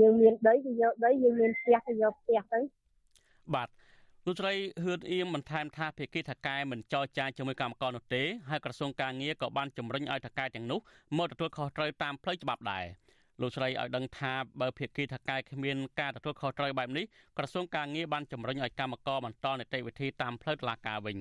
[0.00, 2.60] យើងមានដីគេយកដីយើងមានផ្ទះគេយកផ្ទះទៅ
[3.54, 3.68] បាទ
[4.26, 10.80] លោកស្រីហឿនអៀមបន្ថែមថាភាគីថកែមិនចរចាជាមួយកម្មករនោះទេហើយក្រសួងការងារក៏បានជំរុញឲ្យថកែទាំងនោះ
[11.18, 12.84] មកទទួលខុសត្រូវតាមផ្លូវច្បាប់ដែរ
[13.42, 17.04] លោកស្រីឲ្យដឹងថាបើភាគីថកែគ្មានការទទួលខុសត្រូវបែបនេះ
[17.38, 21.16] ក្រសួងការងារបានជំរុញឲ្យកម្មករបន្តនីតិវិធីតាមផ្លូវតុលាការវិញ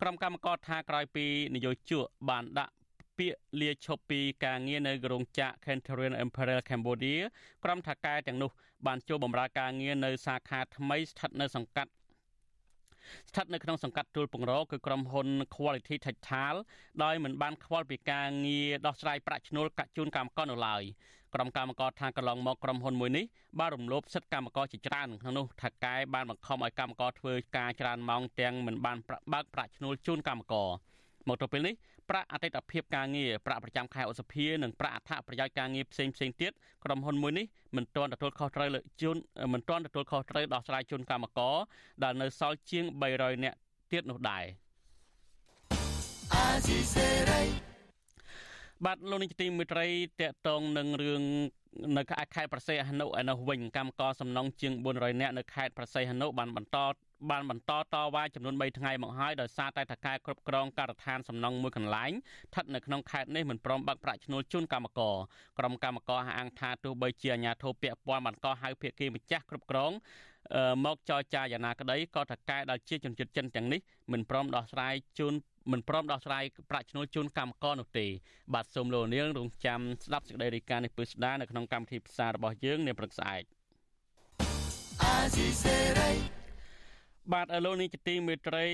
[0.00, 2.72] ក្រុមកម្មករថាក្រោយពីនយោជកបានដាក់
[3.18, 7.20] ពាក្យលាឈប់ពីការងារនៅរោងចក្រ Cantorian Imperial Cambodia
[7.64, 8.50] ក្រុមថកែទាំងនោះ
[8.86, 11.90] បានចូលបម្រើការងារនៅសាខាថ្មីស្ថិតនៅសង្កាត់
[13.30, 16.58] ស្ថិតនៅក្នុងសង្កាត់ទួលពងរគឺក្រុមហ៊ុន Quality Textile
[17.02, 20.82] ដោយមិនបានខ្វល់ពីការងារដោះស្រាយប្រាក់ឈ្នួលកាក់ជូនកម្មករនៅឡើយ
[21.36, 23.24] ក្រុមកម្មករថាកន្លងមកក្រុមហ៊ុនមួយនេះ
[23.58, 28.98] បានរំលោភសិទ្ធិកម្មករជាច្រើនក្នុងនោះថកែបានបង្ខំឲ្យកម្មករធ្វើការច្រើនម៉ោងទាំងមិនបាន
[29.32, 30.68] បើកប្រាក់ឈ្នួលជូនកម្មករ
[31.28, 31.74] មកទល់ពេលនេះ
[32.10, 36.52] ប្រាក់អតីតភាពការងារប្រាក់ប្រចាំខែឧសភានិងប្រាក់អត្ថប្រយោជន៍ការងារផ្សេងផ្សេងទៀត
[36.84, 39.16] ក្រុមហ៊ុនមួយនេះមិនទាន់ទទួលខុសត្រូវលើជូន
[39.52, 41.56] មិនទាន់ទទួលខុសត្រូវដោះស្រាយជូនកម្មករ
[42.04, 42.84] ដែលនៅសល់ជាង
[43.14, 43.56] 300នាក់
[43.92, 44.44] ទៀតនោះដែរ
[46.34, 47.75] អាស៊ីសេរី
[48.84, 49.88] បាទលោកនាយកទីមេត្រី
[50.20, 51.22] តកតងនឹងរឿង
[51.96, 56.78] នៅខេត្តប្រសេះហនុឯនោះវិញកម្មករសំណងជាង400នាក់នៅខេត្តប្រសេះហនុបានបន្ត
[57.30, 65.16] បានបន្តតវ៉ាចំនួន3ថ្ងៃមកហើយដោយសារតែតកែគ្រប់គ្រងការដ្ឋានសំណង់មួយកន្លែងស្ថិតនៅក្នុងខេត្តនេះមិនព្រមបើកប្រាក់ឈ្នួលជូនកម្មករ
[65.58, 69.92] ក្រុមកម្មករហាងថាទោះបីជាអាជ្ញាធរពាក់ព័ន្ធបានកោះហៅភាគីម្ចាស់គ្រប់គ្រង
[70.84, 73.80] មកចរចាយ៉ាងណាក្តីក៏តកែដែលជាជនជាតិចិនទាំងនេះ
[74.12, 75.34] មិនព្រមដោះស្រាយជូន
[75.72, 78.06] មិនព្រមដោះស្រាយប្រាក់ឈ្នួលជូនកម្មករនោះទេ
[78.54, 83.42] បាទសូមលោកនាងរងចាំស្ដាប់សេចក្តីរាយការណ៍នេះពឹស្ដានៅក្នុងកម្មវិធីផ្សាយរបស់យើងនាព្រឹកស្អែក
[87.34, 88.66] បាទលោកនេះជាទីមេត្រី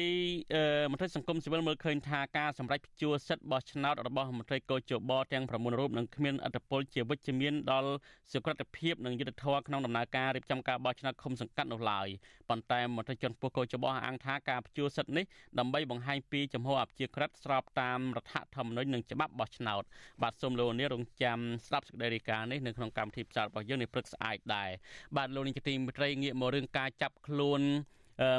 [0.90, 7.92] មន្ត្រីសង្គមស៊ីវិលមើលឃើញថាការសម្រេចព្យួរសិទ្ធិបោះឆ្នោតរបស់មន្ត្រីកោជបទាំង9រូបនឹងគ្មានអត្តពលជាវិជ្ជមានដល់
[8.32, 12.08] សុខភាពនិងយុត្តិធម៌ក្នុងដំណើរការរៀបចំការបោះឆ្នោតឃុំសង្កាត់នោះឡើយ
[12.48, 15.24] ប៉ុន្តែមន្ត្រីជាន់ខ្ពស់កោជបអង្គថាការព្យួរសិទ្ធិនេះ
[15.58, 19.82] ដើម្បីបង្ហាញពីចំហអព្យាក្រឹតស្របតាមរដ្ឋធម្មនុញ្ញនិងច្បាប់បោះឆ្នោត
[20.22, 24.70] បាទសូមលោកនាងរងចាំស្ដាប់សេចក្តីរាយការណ៍នេះនៅក្នុងកម្មវិធីផ្សាយរបស់យើងនៅព្រឹកស្អែកដែរ
[25.16, 27.62] បាទលោកនេះជាទីមេត្រីងាកមករឿងការចាប់ខ្លួន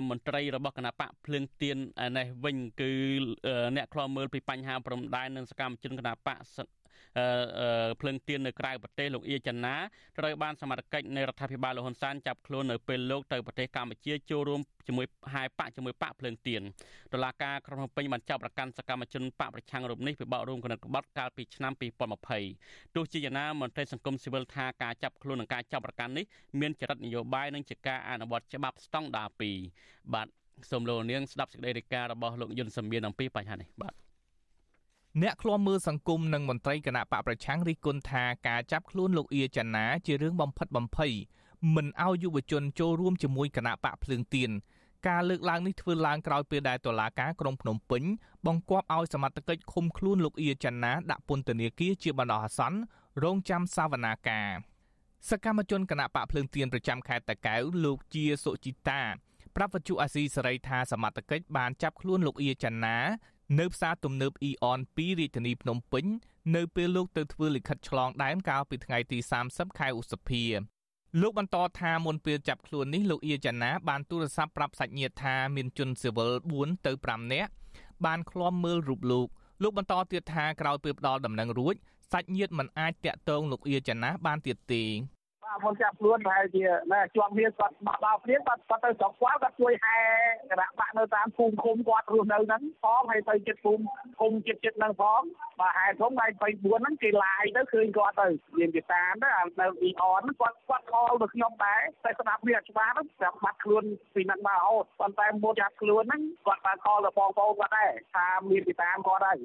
[0.10, 1.78] មន្ត្រីរបស់គណៈបកភ្លើងទៀន
[2.18, 2.92] នេះវិញគឺ
[3.76, 6.40] អ្នកខ្លោមើលពីបញ្ហាព្រំដែននិងសកម្មជនគណៈបក
[8.02, 9.76] ភ្លើងទៀននៅក្រៅប្រទេសលោកអៀចាណា
[10.20, 16.62] ត្រូវបានសមត្ថកិច្ចនៃរដ្ឋាភិបាលលហ៊ុនសែនចាប់ខ្លួននៅពេលលោកទៅប្រទេសកម្ពុជាចូលរួមជាមួយហែបកជាមួយបកភ្លើងទៀន
[17.14, 21.74] តុលាការក្រុងភ្នំពេញបានចាប់ប្រកាន់សកម្មជនបកប្រឆាំងរូបនេះពីបករួមគណិតក្បត់កាលពីឆ្នាំ
[22.34, 26.26] 2020ទោះជាយ៉ាងណាមន្ត្រីសង្គមស៊ីវិលថាការចាប់ខ្លួននិងការចាប់ប្រកាន់នេះ
[26.60, 29.28] មានចរិតនយោបាយនិងជាការអនុវត្តច្បាប់ស្តង់ដារ
[29.72, 30.28] 2បាទ
[30.72, 34.03] សូមលោកនាងស្ដាប់សេចក្តីរាយការណ៍របស់លោកយុនសំមានអំពីបញ្ហានេះបាទ
[35.22, 41.14] អ្នកឃ្លាំមើលសង្គមនិងមន្ត្រីគណៈបកប្រឆាំងរិះគន់ថាការចាប់ខ្លួនលោកអៀចាណាជារឿងបំផិតបំភ័យ
[41.76, 44.50] មិនឲ្យយុវជនចូលរួមជាមួយគណៈបកភ្លើងទៀន
[45.08, 48.04] ការលើកឡើងនេះធ្វើឡើងក្រោយពេលដែលតុលាការក្រុងភ្នំពេញ
[48.46, 52.80] បង្គាប់ឲ្យសមត្ថកិច្ចឃុំខ្លួនលោកអៀចាណាដាក់ពន្ធនាគារជាបណ្ដោះអាសន្ន
[53.24, 54.50] រងចាំសវនាការ
[55.30, 59.02] សកម្មជនគណៈបកភ្លើងទៀនប្រចាំខេត្តតាកែវលោកជាសុជីតា
[59.56, 62.98] ប្រាប់វិទ្យុអាស៊ីសេរីថាសមត្ថកិច្ចបានចាប់ខ្លួនលោកអៀចាណា
[63.60, 66.06] នៅផ្សារទំនើបអ៊ីអន2រាជធានីភ្នំពេញ
[66.56, 69.18] នៅពេលលោកទៅធ្វើលិខិតឆ្លងដែនកាលពីថ្ងៃទី
[69.50, 70.44] 30ខែឧសភា
[71.22, 77.52] លោកបន្តថាមុនពេលចាប់ខ្លួននេះលោកអៀចាណាបានទូរស័ព្ទប្រាប់សាច់ញាតិថាមានជនស៊ីវិល4ទៅ5នាក់
[78.06, 79.28] បានឃ្លាំមើលរូបលោក
[79.64, 81.76] លោកបន្តទៀតថាក្រោយពេលផ្ដាល់ដំណឹងរួច
[82.12, 84.84] សាច់ញាតិមិនអាចតាក់ទងលោកអៀចាណាបានទៀតទេ
[85.64, 89.98] មុនចាប់ខ្លួនប្រហែលជាណែជាប់ហ៊ានគាត់បាក់បាល់ព្រៀងគាត់គាត់ទៅស្រុកស្វាគាត់ជួយហែ
[90.50, 93.84] គណៈបាក់នៅតាមភូមិឃុំគាត់រស់នៅហ្នឹងផងហើយទៅចិត្តភូមិ
[94.20, 95.22] ឃុំចិត្តចិត្តហ្នឹងផង
[95.60, 98.28] បាទហែធំថ្ងៃ24ហ្នឹងគេឡាយទៅឃើញគាត់ទៅ
[98.58, 99.30] មានគេតាមទៅ
[99.60, 103.84] នៅអ៊ីអនគាត់គាត់ខលទៅខ្ញុំដែរតែស្ដាប់វាច្បាស់ទៅបាត់ខ្លួន
[104.14, 109.40] ពីហ្នឹងមករហូតប៉ុន្តែមុនចាប់ខ្លួនហ្នឹងគាត់បានខលទៅបងប្អូនគាត់ដែរថាមានគេតាមគាត់ហើយ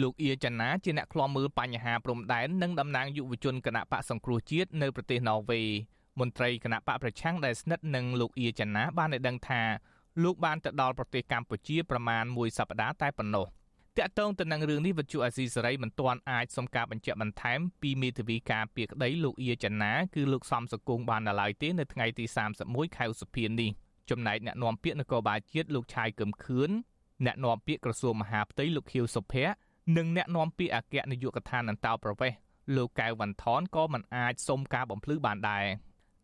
[0.00, 5.62] លោកអៀចាណាជាអ្នកឃ្លាំមើលបញ្ហាព្រំដែននិងតំណាងយុវជនគណៈបកសង្គ្រោះជាតិនៅប្រទេសណ័រវេ
[6.20, 9.62] មន្ត្រីគណៈបកប្រឆាំងដែលស្និទ្ធនឹងលោកអៀចាណាបានឲ្យដឹងថា
[10.22, 13.46] លោកបានទៅដល់ប្រទេសកម្ពុជាប្រមាណមួយសប្តាហ៍តែប៉ុណ្ណោះ
[13.98, 22.24] តាក់ទងទៅនឹងរឿងនេះវិទ្យុអាស៊ីសេរីមិនទាន់អាចសុំការបញ្ជាក់បន្ថែមពីមេធាវីការពារក្តីលោកអៀចាណាគឺលោកសំសកុងបានដល់ឡើយទេនៅថ្ងៃទី
[22.60, 23.70] 31ខែឧសភានេះ
[24.10, 26.70] ចំណែកអ្នកនាំពាក្យនគរបាលជាតិលោកឆាយកឹមខឿន
[27.26, 29.54] អ្នកនាំពាក្យក្រសួងមហាផ្ទៃលោកខៀវសុភ័ក្រ
[29.96, 32.38] និងអ្នកនាំពាក្យអគ្គនាយកដ្ឋានអន្តោប្រវេសន៍
[32.76, 35.64] លោកកៅវ៉ាន់ថនក៏មិនអាចសុំការបំភ្លឺបានដែរ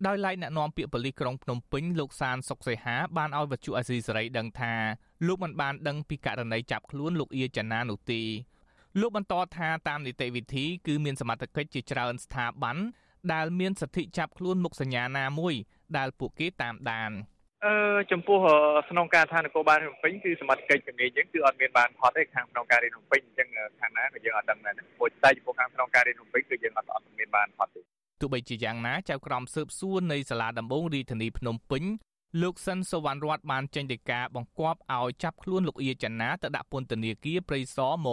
[0.06, 4.74] ដោយឡែកអ្នកនាំពាក្យប៉ូលីសក្រុងភ្នំពេញលោកសានសុកសីហាបានឲ្យវត្ថុអាស៊ីសេរីដឹងថា
[5.26, 8.22] លោកមិនបានដឹងពីករណីចាប់ខ្លួនលោកអៀចាណានោះទេ
[9.00, 12.76] លោកបន្តថាតាមនីតិវិធីគឺមានសមត្ថកិច្ចជាច្រើនស្ថាប័ន
[13.32, 15.54] ដែលមានសិទ្ធិចាប់ខ្លួនមុខសញ្ញាណាមួយ
[15.96, 17.11] ដែលពួកគេតាមដាន។
[17.66, 17.74] អឺ
[18.12, 18.38] ចំពោះ
[18.88, 23.48] ស្នងការឋាននគរបាលភ្នំពេញគឺសមត្ថកិច្ចជំនាញយើងគឺអត់មានបានផុតទេខាងស្នងការរាជភ្នំពេញអញ្ចឹង
[23.80, 27.80] ខាងណាក៏យើងអត់ដឹងដែរព្រោះតែចំពោះខាងស្នងការរាជភ្នំពេញគឺយើងអត់អត់មានបានផុតទេ
[28.20, 31.82] ទោះបីជាយ៉ាងណាចៅក្រមស៊ើបសួរនៃសាលាដំបងរាជធានីភ្នំពេញ
[32.42, 38.09] លោកសិនសវណ្ណរតបានចេញដីកាបង្គាប់ឲ្យចាប់ខ្លួនលោកអៀចាណាទៅដាក់ពន្ធនាគារព្រៃសរម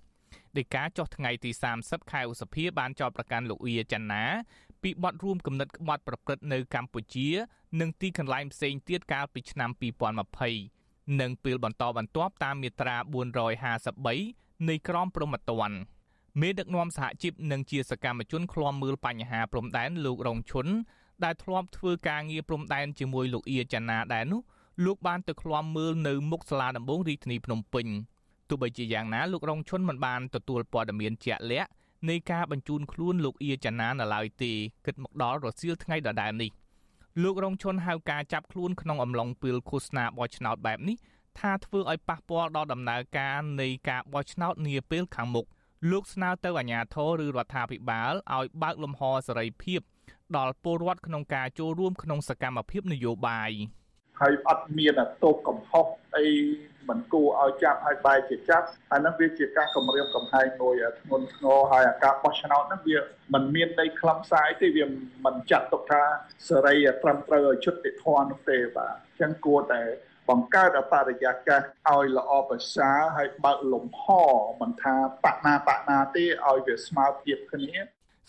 [0.00, 4.24] 1ដីកាចុះថ្ងៃទី30ខែឧសភាបានចោទប្រកាន់លោកអៀចាណា
[4.82, 7.28] ពីបទរួមគំនិតក្បត់ប្រព្រឹត្តនៅកម្ពុជា
[7.80, 9.70] និងទីកន្លែងផ្សេងទៀតកាលពីឆ្នាំ
[10.44, 12.96] 2020និងពេលបន្តបន្ទាប់តាមមាត្រា
[13.62, 15.76] 453នៃក្រមព្រហ្មទណ្ឌ
[16.40, 20.66] មេដឹកនាំសហជីពនិងជាសកម្មជនឃ្លាំមើលបញ្ហាព្រំដែនលោករងឈុន
[21.24, 24.40] ដែលធ្លាប់ធ្វើការងារព្រំដែនជាមួយលោកអៀចាណាដែរនោះ
[24.84, 27.86] លោកបានទៅឃ្លាំមើលនៅមុខសាលាដំបងរាជធានីភ្នំពេញ
[28.48, 31.70] ទោះបីជាយ៉ាងណាលោករងឈុនមិនបានទទួលព័ត៌មានជាក់លាក់
[32.08, 34.52] នៃការបញ្ជូនខ្លួនលោកអៀចាណានៅឡើយទេ
[34.86, 36.50] គិតមកដល់រសៀលថ្ងៃដដែលនេះ
[37.22, 40.96] លោករងឈុនហៅការចាប់ខ្លួនក្នុងអំឡុងពេលឃោសនាបោះឆ្នោតបែបនេះ
[41.38, 45.46] ថាធ្វើឲ្យប៉ះពាល់ដល់ដំណើរការនៃការបោះឆ្នោតនាពេលខាងមុខ
[45.90, 49.80] លោកស្នើទៅអាជ្ញាធរឬរដ្ឋាភិបាលឲ្យបើកលំហសេរីភាព
[50.36, 53.50] ដល់ពលរដ្ឋក្នុងការចូលរួមក្នុងសកម្មភាពនយោបាយ
[54.20, 55.86] ហើយអត់មានទោសកំហុស
[56.16, 56.26] អី
[56.88, 62.98] មិនគួរឲ្យចាប់ឲ្យបែរជាចាប់ហើយនឹងវាជាការគម្រាមកំហែងមួយធ្ងន់ធ្ងរហើយអាការបោះឆ្នោតហ្នឹងវា
[63.34, 64.84] មិនមាននៃខ្លឹមសារទេវា
[65.24, 66.02] មិនចាត់ទុកថា
[66.48, 69.82] សេរីត្រឹមត្រូវឲ្យយុត្តិធម៌នោះទេបាទអញ្ចឹងគួរតែ
[70.30, 71.60] បង្កើតបរិយាកាស
[71.90, 74.04] ឲ្យល្អប្រសើរហើយបើកលំហ
[74.60, 74.94] មិនថា
[75.24, 77.74] បណាបណាទេឲ្យវាស្មើភាពគ្នា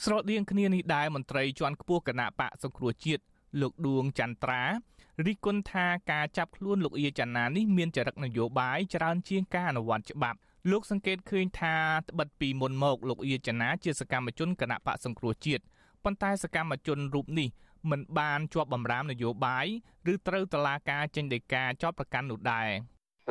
[0.03, 3.23] ស្រដៀងគ្នានេះដែរមន្ត្រីជាន់ខ្ពស់គណៈបកសង្គ្រោះជាតិ
[3.61, 4.61] លោកដួងចន្ទ្រា
[5.25, 10.37] រិះគន់ថាការចាប់ខ្លួនលោកអៀចាណានេះមានចរិតនយោបាយច្រើនជាងការអនុវត្តច្បាប់
[10.71, 11.75] លោកសង្កេតឃើញថា
[12.09, 15.63] ត្បិតពីមុនមកលោកអៀចាណាជាសកម្មជនគណៈបកសង្គ្រោះជាតិ
[16.03, 17.49] ប៉ុន្តែសកម្មជនរូបនេះ
[17.91, 19.65] មិនបានជាប់បម្រាមនយោបាយ
[20.13, 22.69] ឬត្រូវតឡាការចេញដីកាចោតប្រកាន់នោះដែរ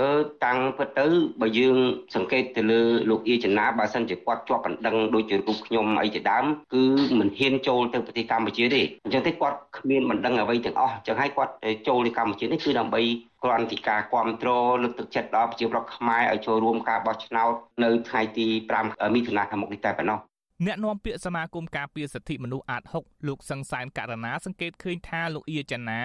[0.01, 0.11] អឺ
[0.45, 1.07] តាំងពិតទៅ
[1.40, 1.76] បើយើង
[2.14, 2.80] សង្កេតទៅលើ
[3.11, 6.84] លោកអៀចនាបើសិនជាគាត់ជាប់បណ្ដឹងដូចជារូបខ្ញុំអីជាដើមគឺ
[7.18, 11.53] មិនហ៊ានចូលទៅប្រទេសកម្ពុជាទេអញ្ចឹងទេគាត់គ្មានបណ្ដឹងអ្វីទាំងអស់អញ្ចឹងហើយគាត់
[11.88, 13.03] ចូលទៅកម្ពុជានេះគឺដើម្បី
[13.45, 17.53] គ្រាន់តែការគ្រប់គ្រងលើកទឹកចិត្តដល់ប្រជាប្រដ្ឋខ្មែរឲ្យចូលរួមការបោះឆ្នោត
[17.84, 20.18] នៅថ្ងៃទី5មិថុនាខាងមុខនេះតែប៉ុណ្ណោះ
[20.66, 26.01] អ្នកនាំពាក្យសមាគមការពារសិទ្ធិមនុស្សអាត6លោកសង្សានករណាសង្កេតឃើញថាលោកអៀចាណា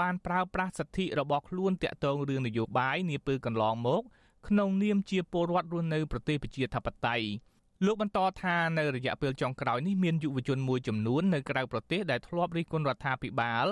[0.00, 4.02] បានប្រើប្រាស់សិទ្ធិរបស់ខ្លួនតាក់ទងរឿងនយោបាយនាពេលកន្លងមក
[4.48, 7.26] ក្នុងនាមជាពលរដ្ឋរស់នៅប្រទេសប្រជាធិបតេយ្យ
[7.84, 13.66] លោកបន្តថានៅរយៈពេលចុងក្រោយនេះមានយុវជនមួយចំនួននៅក្រៅប្រទេសដែលធ្លាប់រិះគន់រដ្ឋាភិបាល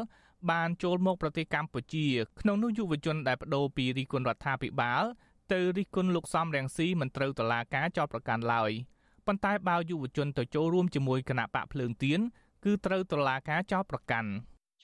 [0.50, 2.06] បានចូលមកប្រទេសកម្ពុជា
[2.40, 5.02] ក្នុងនោះយុវជនដែលបដូរពីរិះគន់រដ្ឋាភិបាល
[5.52, 8.70] ទៅរិះគន់លោកសំរងស៊ីមិនត្រូវតុលាការចោទប្រកាន់ឡើយ
[9.26, 12.20] ប៉ុន្តែបើយុវជនទៅចូលរួមជាមួយគណៈបកភ្លើងទៀន
[12.64, 14.30] គឺត្រូវតុលាការចោទប្រកាន់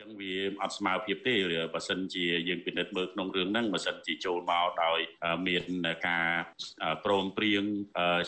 [0.00, 1.34] ចឹងវាអត់ស្មើភាពទេ
[1.74, 4.98] បើសិនជាយើងពិនិត្យមើលក្នុងរឿងហ្នឹងបើសិនជាចូលមកដោយ
[5.48, 5.64] មាន
[6.08, 6.28] ការ
[7.04, 7.64] ព្រមព្រៀង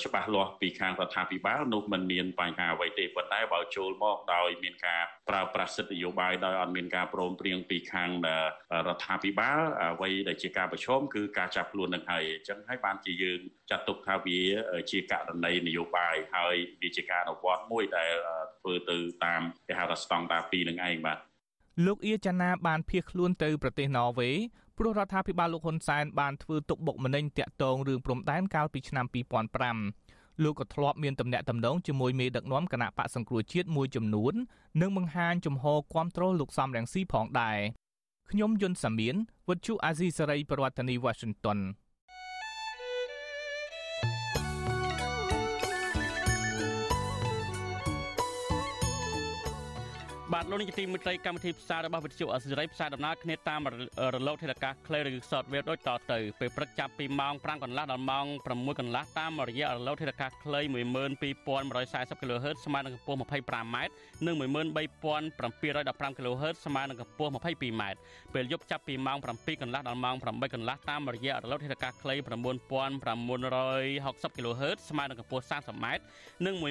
[0.03, 8.11] ច្បាស់លាស់ពីខាងរដ្ឋាភិបាលនោះมันមានបញ្ហាអ្វីទេប៉ុន្តែបើចូលមកដោយមានការប្រើប្រាស់សិទ្ធិនយោបាយដោយអត់មានការព្រមព្រៀងពីខាង
[8.87, 13.41] រដ្ឋាភិបាលអ្វីដែលជាការប្រឈមគឺការចាប់ខ្លួននឹងហើយអញ្ចឹងហើយបានជាយើង
[13.71, 14.41] ចាត់ទុកថាវា
[14.91, 18.13] ជាករណីនយោបាយហើយវាជាការអនុវត្តមួយដែល
[18.61, 21.19] ធ្វើទៅតាមគេហៅថាស្តង់ដារ2នឹងឯងបាទ
[21.85, 24.37] លោកអៀចាណាបានភៀសខ្លួនទៅប្រទេសណ័រវេស
[24.79, 29.07] ព្រោះរដ្ឋាភិបាលលោកហ៊ុនសែនបានធ្វើទុកបុកម្នេញតាក់ទងរឿងព្រំដែនកាលពីឆ្នាំ
[29.75, 34.35] 2005លោកក៏ធ្លាប់មានទំនាក់ទំនងជាមួយមេដឹកនាំគណៈបកសង្គ្រោះជាតិមួយចំនួន
[34.81, 37.59] និងបង្ហាញជំហរគ្រប់គ្រងលោកសំរងស៊ីផងដែរ
[38.31, 39.15] ខ្ញុំយុនសាមៀន
[39.49, 41.59] វិទ្យុអាស៊ីសេរីប្រធានាធិបតី Washington
[50.37, 53.61] បាទលោកនាយកទីមេត្រីកម្មវិធីផ្សាយរបស់វិទ្យុអសិរ័យផ្សាយដំណើរគ្នាតាម
[54.15, 60.65] រលកធាតុអាកាស Clay ឬ Shortwave ដូចតទៅពេលព្រឹកចាប់ពីម៉ោង5កន្លះដល់ម៉ោង6កន្លះតាមរយៈរលកធាតុអាកាស Clay
[61.35, 63.77] 12140 kHz ស្មើនឹងកម្ពស់ 25m
[64.27, 67.83] និង13715 kHz ស្មើនឹងកម្ពស់ 22m
[68.35, 72.29] ពេលយប់ចាប់ពីម៉ោង7កន្លះដល់ម៉ោង8កន្លះតាមរយៈរលកធាតុអាកាស Clay 9960
[74.37, 75.87] kHz ស្មើនឹងកម្ពស់ 30m
[76.47, 76.67] និង12140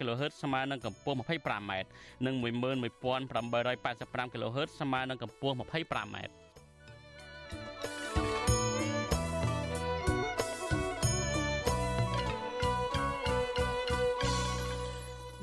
[0.00, 1.88] kHz ស្មើនឹងកម្ពស់ 25m 25ម៉ែត្រ
[2.26, 6.42] និង11885 kHz ស្មើនឹងកម្ពស់25ម៉ែត្រ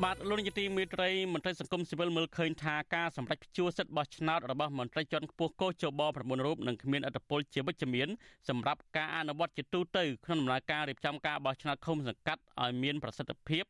[0.05, 8.07] បាទលោកនាយកទីមេត្រីមន្ត្រីសង្គមស៊ីវិលមើលឃើញថាការសម្រេចព្យួរសិទ្ធិបោះឆ្នោតរបស់មន្ត្រីជាន់ខ្ពស់កោជប9រូបនឹងគ្មានអត្តពលជាវិជ្ជមាន
[8.49, 13.63] សម្រាប់ការអនុវត្តជាទូទៅក្នុងដំណើរការរៀបចំការបោះឆ្នោតឃុំសង្កាត់ឲ្យមានប្រសិទ្ធភាព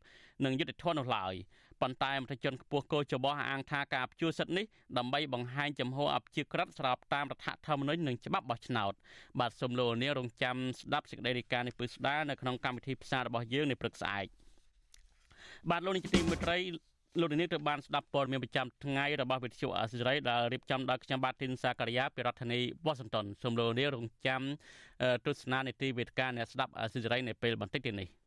[0.46, 1.34] និងយុត្តិធម៌នោះឡើយ
[1.82, 4.66] ប៉ុន្តែមន្ត្រីជាន់ខ្ពស់កោចបោះអាងថាការព្យួរសិទ្ធិនេះ
[4.98, 8.94] ដើម្បីបង្ហាញចំហអព្យាក្រឹតស្របតាមរដ្ឋធម្មនុញ្ញនិងច្បាប់បោះឆ្នោត
[9.40, 14.26] បាទសូមលោកនាងរងចាំស្ដាប់សេចក្តីរាយការណ៍នេះពឹស្ដារនៅក្នុងកម្មវិធីផ្សាយរបស់យើងនៅព្រឹកស្អែក
[15.70, 16.58] បាទលោកនាយកទីមេត្រី
[17.20, 24.42] លោកនាងត្រូវបានស្ដាប់ព័ត៌មានប្រចាំថ្ងៃរបស់វិទ្យុអាស៊ីសេរីដែលរៀបចំដោយខ្ញុំបាទធីនសាករិយាពីរដ្ឋធានីវ៉ាស៊ីនតោនសូមលោកនាងរងចាំ
[25.26, 28.19] ទស្សនានីតិវេទិកាអ្នកស្ដាប់អាស៊ីសេរីនៅពេលបន្តិចទៀតនេះ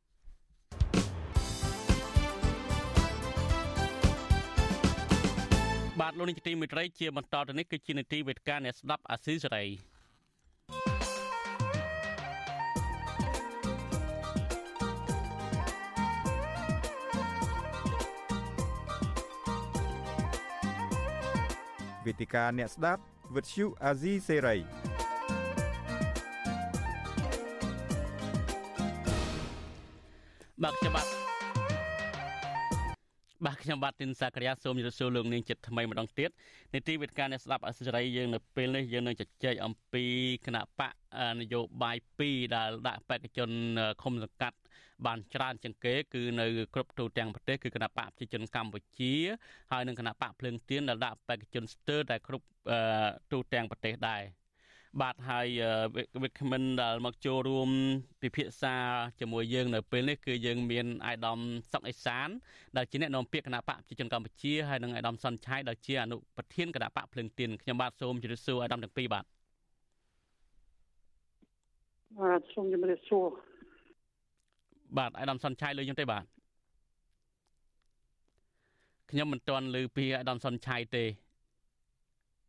[6.01, 9.64] បាទលោកនាយកទីមេត្រីជាបន្តទៅនេះគឺជានីតិវេទិកាអ្នកស្ដាប់អាស៊ីសេរី
[22.07, 23.03] វេទិកាអ្នកស្ដាប់
[23.34, 24.57] វិទ្យុអាស៊ីសេរី
[30.62, 31.22] បាទខ្ញុំបាទ
[33.47, 36.30] បាទខ្ញុំបាទទីនសាក្រាសូមជម្រាបសួរលោកនាងចិត្តថ្មីម្ដងទៀត
[36.74, 40.05] នីតិវិទ្យាអ្នកស្ដាប់អសិរ័យយើងនៅពេលនេះយើងនឹងជជែកអំពី
[40.47, 40.93] គណៈបក
[41.40, 43.51] នយោបាយ2ដែលដាក់បេក្ខជន
[44.03, 44.59] ឃុំសង្កាត់
[45.07, 49.14] បានច្រើនជាងគេគឺនៅគ្រប់ទូទាំងប្រទេសគឺគណៈបកប្រជាជនកម្ពុជា
[49.72, 52.47] ហើយនិងគណៈបកភ្លើងទៀនដែលដាក់បេក្ខជនស្ទើរតែគ្រប់
[53.32, 54.22] ទូទាំងប្រទេសដែរ
[55.01, 55.47] បាទហើយ
[56.22, 57.70] វិក្កាមិនដែលមកចូលរួម
[58.22, 58.76] ពិភាក្សា
[59.20, 61.38] ជាមួយយើងនៅពេលនេះគឺយើងមានអាយដាម
[61.72, 62.28] សុកអេសាន
[62.76, 69.24] ដែលជាអ្នកនាំពាក្យគណៈបកប្រជាជនកម្ពុជាហើយនិងអាយដាមសុនឆៃដែលជាអនុប្រធានគណៈបកភ្លឹងទៀនខ្ញុំបាទសូមជម្រាបសួរអាយដាមទាំងពីរបាទ
[72.20, 73.26] បាទសូមជម្រាបសួរ
[74.99, 76.24] បាទអាយដាមសុនឆៃលើខ្ញុំទេបាទ
[79.11, 81.05] ខ្ញុំមិនទាន់ឮពីអាយដាមសុនឆៃទេ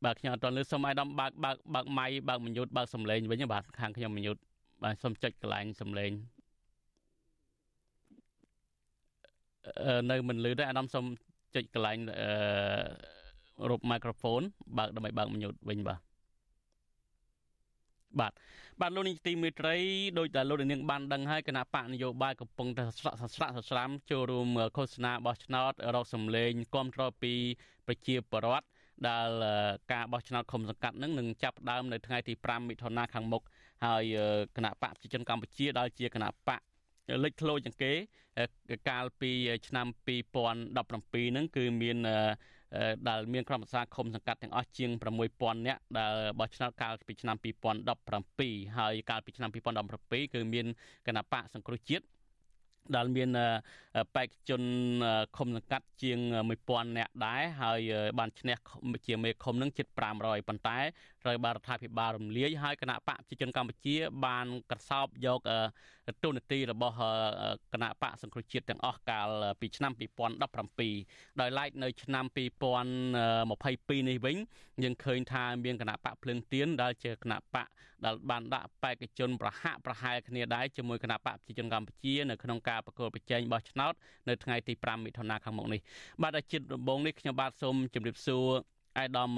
[0.05, 4.41] បាទខ្ញុំអត់ទាន់លើសុំអាយដាមបើកបើកបើកម៉ៃបើកមយុទ្ធបើកសំឡេងវិញបាទខាងខ្ញុំមយុទ្ធ
[4.83, 6.11] បាទសុំចុចកន្លែងសំឡេង
[10.11, 11.05] នៅមិនលឺទេអាដាមសុំ
[11.55, 14.45] ចុចកន្លែងអឺរូប microphone
[14.77, 15.99] បើកដើម្បីបើកមយុទ្ធវិញបាទ
[18.19, 18.33] បាទ
[18.81, 19.75] បាទលោកនាងទីមេត្រី
[20.19, 24.47] ដោយតែលោកនាងបានដឹងហើយគណៈបកនយោបាយកំពុងតែស្រាក់ស្រាក់ស្រាំចូលរួម
[24.77, 27.33] ឃោសនាបោះឆ្នោតរកសម្លេងគាំទ្រពី
[27.87, 28.65] ប្រជាពលរដ្ឋ
[29.09, 29.29] ដែល
[29.93, 33.43] ការបោះឆ្នោតឃុំសង្កាត់នឹងនឹងចាប់ផ្ដើមនៅថ្ងៃទី5មិថុនាខាងមុខ
[33.85, 34.03] ហើយ
[34.55, 36.59] គណៈបកប្រជាជនកម្ពុជាដែលជាគណៈបក
[37.23, 37.91] លេចធ្លោជាងគេ
[38.89, 39.31] កាលពី
[39.67, 41.97] ឆ្នាំ2017ហ្នឹងគឺមាន
[43.09, 44.89] ដែលមានក្រុមប្រឹក្សាឃុំសង្កាត់ទាំងអស់ជាង
[45.29, 47.37] 6000នាក់ដែលបោះឆ្នោតកាលពីឆ្នាំ
[48.05, 50.65] 2017ហើយកាលពីឆ្នាំ2017គឺមាន
[51.07, 52.05] គណៈបកសង្គ្រោះជាតិ
[52.95, 53.29] ដែលមាន
[54.15, 54.61] បេក្ខជន
[55.37, 56.19] ឃុំសង្កាត់ជាង
[56.59, 57.79] 1000នាក់ដែរហើយ
[58.19, 58.57] បានឈ្នះ
[59.07, 60.77] ជាមេឃុំនឹងជិត500ប៉ុន្តែ
[61.25, 63.95] ត្រូវបានរដ្ឋាភិបាលរំលាយហើយគណៈបកប្រជាជនកម្ពុជា
[64.25, 65.39] បានក្រសោបយក
[66.23, 66.95] ទូនាទីរបស់
[67.73, 69.91] គណៈបកសង្គ្រោះជាតិទាំងអស់កាលពីឆ្នាំ
[70.61, 74.37] 2017ដោយឡែកនៅឆ្នាំ2022នេះវិញ
[74.83, 77.67] យើងឃើញថាមានគណៈបកភ្លើងទៀនដែលជាគណៈបក
[78.05, 83.93] ដែលបានដាក់បេក្ខជនប្រហាក់ប្រហែលគ្នាដែរជាមួយគណៈបកប្រជាជនកម្ពុជានៅក្នុងការប្រកួតប្រជែងបោះឆ្នោត
[84.29, 85.81] នៅថ្ងៃទី5មិថុនាខាងមុខនេះ
[86.21, 88.45] បាទអាជីពដំបងនេះខ្ញុំបាទសូមជម្រាបសួរ
[88.97, 89.31] អាយដាម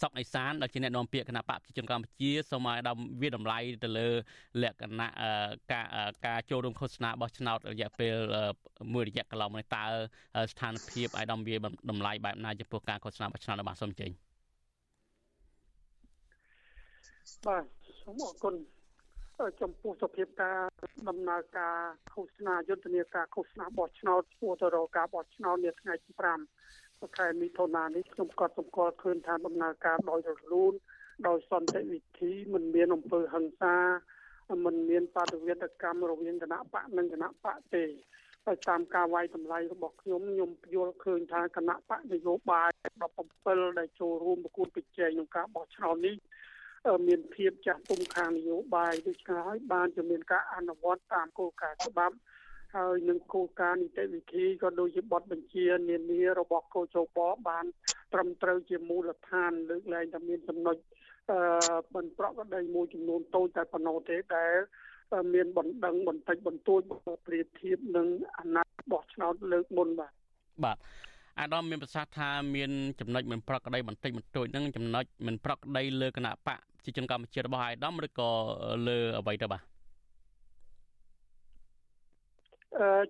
[0.00, 4.08] សុកអេសានដែលជាអ្នកនាំពាក្យគណៈបកប្រជាជនកម្ពុជាសូមឲ្យដល់វាតម្លៃទៅលើ
[4.62, 5.08] លក្ខណៈ
[5.72, 5.86] ការ
[6.26, 8.16] ការចូលរួមឃោសនាបោះឆ្នោតរយៈពេល
[8.92, 9.84] មួយរយៈកន្លងមកនេះតើ
[10.52, 14.10] ស្ថានភាពឲ្យដល់វាតម្លៃបែបណាចំពោះការឃោសនាបោះឆ្នោតរបស់សូមចេញ
[17.46, 17.64] បាទ
[18.02, 18.54] សូមអរគុណ
[19.62, 20.58] ចំពោះសភាពការ
[21.08, 21.76] ដំណើរការ
[22.12, 30.72] ឃោសនាយុទ្ធនាការឃោសនាបោះឆ្នោតឆ្ពោះទៅរកការបោះឆ្នោតនាថ្ងៃទី5 ខែមិថុនានេះខ្ញុំក៏សម្គាល់ឃើញថាដំណើរការដោយរលូន
[31.28, 33.76] ដោយសន្តិវិធីមិនមានអំពើហិង្សា
[34.64, 37.84] មិនមានបាតុវិតកម្មរវាងគណៈបកនិងគណៈបកទេ
[38.46, 42.70] ហើយតាមការវាយតម្លៃរបស់ខ្ញុំខ្ញុំយល់ឃើញថាគណៈបកនយោបាយ
[43.24, 46.16] 17ដែលចូលរួមប្រគួតប្រជែងក្នុងការបោះឆ្នោតនេះ
[47.06, 52.14] មានភាពចាស់ទុំខាងនយោបាយដូច្នេះហើយបានជាមានការអនុវត្តតាមគោលការណ៍ច្បាប់
[52.74, 57.18] ហើយនឹងគោលការណ៍នីតិវិធីក៏ដូចជាបទបញ្ជានានារបស់កោជប
[57.48, 57.64] បាន
[58.12, 60.76] ត្រឹមត្រូវជាមូលដ្ឋានលើកលែងតែមានចំណុច
[61.30, 61.38] អឺ
[61.94, 64.52] បន្ប្រកក្តីមួយចំនួនតូចតែប៉ុណ្ណោះទេដែល
[65.34, 66.80] មានបណ្ដឹងបន្តិចបន្តួច
[67.26, 68.06] ប្រៀបធៀបនឹង
[68.38, 70.12] អាណត្តិបោះឆ្នោតលើកមុនបាទ
[70.64, 70.76] បាទ
[71.40, 72.70] អាដាមមានប្រសាសន៍ថាមាន
[73.00, 78.30] ចំណុចមិនប្រក្រតីបន្តិចបន្តួចនឹងចំណុចមិនប្រក្រតីលើគណៈបកជាជនកម្ពុជារបស់អាដាមឬក៏
[78.88, 79.71] លើអ្វីទៅបាទ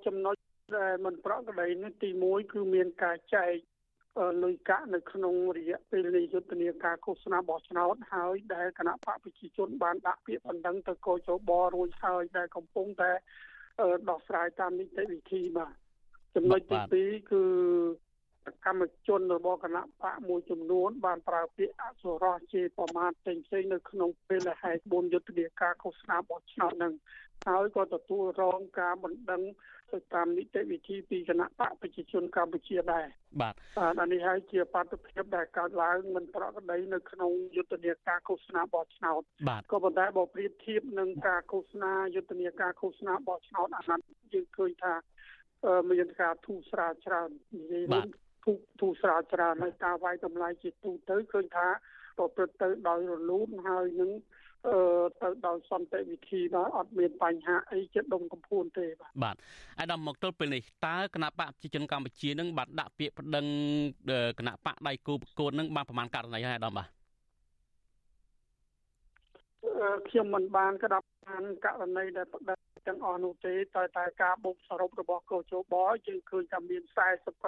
[0.07, 0.37] ចំណុច
[0.79, 3.53] ដែលមិនប្រក្រតីនេះទី1គឺមានការចែក
[4.45, 13.11] លុយកាក់នៅក្នុងរយៈពេលនៃយុទ្ធនាការឃោសនាបោះឆ្នោតហើយដែលគណៈបកប្រជាជនបានដាក់ពាក្យបណ្ដឹងទៅកោជបរួចហើយដែលកំពុងតែ
[14.11, 15.75] ដោះស្រាយតាមនីតិវិធីបាទ
[16.35, 16.61] ចំណុច
[16.95, 17.43] ទី2គឺ
[18.65, 26.95] កម្មជនរបស់គណៈបកមួយចំនួន បានប្រើពាក្យអសុរោះជាប្រមាថផ្សេងៗនៅក្នុងពេលហែក4យុទ្ធនាការឃោសនាបោះឆ្នោតនឹង
[27.49, 29.43] ហើយក៏ទទួលរងការបណ្ដឹង
[29.93, 33.07] ទៅតាមនីតិវិធីពីគណៈបកប្រជាជនកម្ពុជាដែរ
[33.41, 39.23] បាទបាទអានេះហើយជាបាតុភិបដែលកើតឡើងមិនប្រក្រតីនៅក្នុងយុទ្ធនាការឃោសនាបោះឆ្នោត
[39.73, 44.95] ក៏ប៉ុន្តែបើប្រៀបធៀបនឹងការឃោសនាយុទ្ធនាការឃោសនាបោះឆ្នោតអាណត្តិយើងឃើញថា
[45.91, 48.09] មានការធូរស្រាលច្រើននិយាយរួម
[48.45, 51.69] ធូរធូរស្រាលច្រើនហើយការវាយតម្លៃជាទូទៅឃើញថា
[52.19, 54.11] ប្រព្រឹត្តទៅដោយរលូនហើយនឹង
[54.69, 54.77] អឺ
[55.23, 59.37] ទៅដោយសន្តិវិធីបាទអត់មានបញ្ហាអីជាដុំកំភួនទេបាទបាទ
[59.81, 63.47] អាដាមមកទល់ពេលនេះតើគណៈបកប្រជាជនកម្ពុជានឹងបានដាក់ពាក្យប្តឹង
[64.39, 66.89] គណៈបកដៃគូប្រកួតនឹងបានប្រមាណករណីហើយអាដាមបាទ
[70.09, 75.75] ខ្ញុំមិនបានក្តាប់បានករណីដែលប្តឹង ទាំងអស់នោះទេតែតែការបូកសរុបរបស់កោជប
[76.07, 76.83] យើងឃើញថាមាន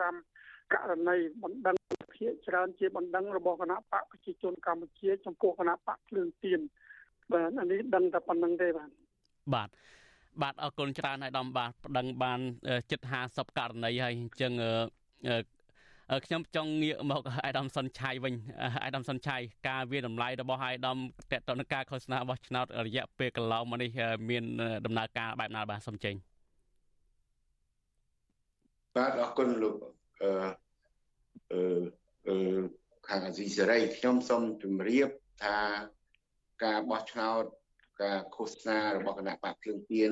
[0.02, 1.76] 45ករណីបណ្ដឹង
[2.16, 6.60] ភាគច្រើនជាបណ្ដឹងរបស់គណៈបកប្រជាជនកម្ពុជាចំពោះគណៈបកភ្លើងទៀន
[7.32, 8.90] បាទអានេះដឹងតែប៉ុណ្្នឹងទេបាទ
[9.54, 9.68] បាទ
[10.42, 12.40] បាទអរគុណច្រើនហើយដំបាទប្តឹងបាន
[12.90, 14.52] ជិត50ករណីហើយអញ្ចឹង
[16.26, 18.34] ខ្ញុំចង់ងាកមកអាយដាមសុនឆៃវិញ
[18.82, 19.36] អាយដាមសុនឆៃ
[19.68, 20.98] ការវាតម្លៃរបស់អាយដាម
[21.32, 23.90] តទៅនឹងការឃោសនារបស់ឆ្នោតរយៈពេលកន្លងមកនេះ
[24.28, 24.44] មាន
[24.86, 26.14] ដំណើរការបែបណាបាទសូមចេញ
[28.96, 29.76] បាទអរគុណលោក
[30.22, 30.30] អឺ
[32.28, 32.36] អឺ
[33.08, 35.08] ខាងអាស៊ីសេរីខ្ញុំសូមជម្រាប
[35.44, 35.58] ថា
[36.64, 37.44] ការបោះឆ្នោត
[38.02, 40.10] ការឃោសនារបស់គណៈបកភ្លើងទៀន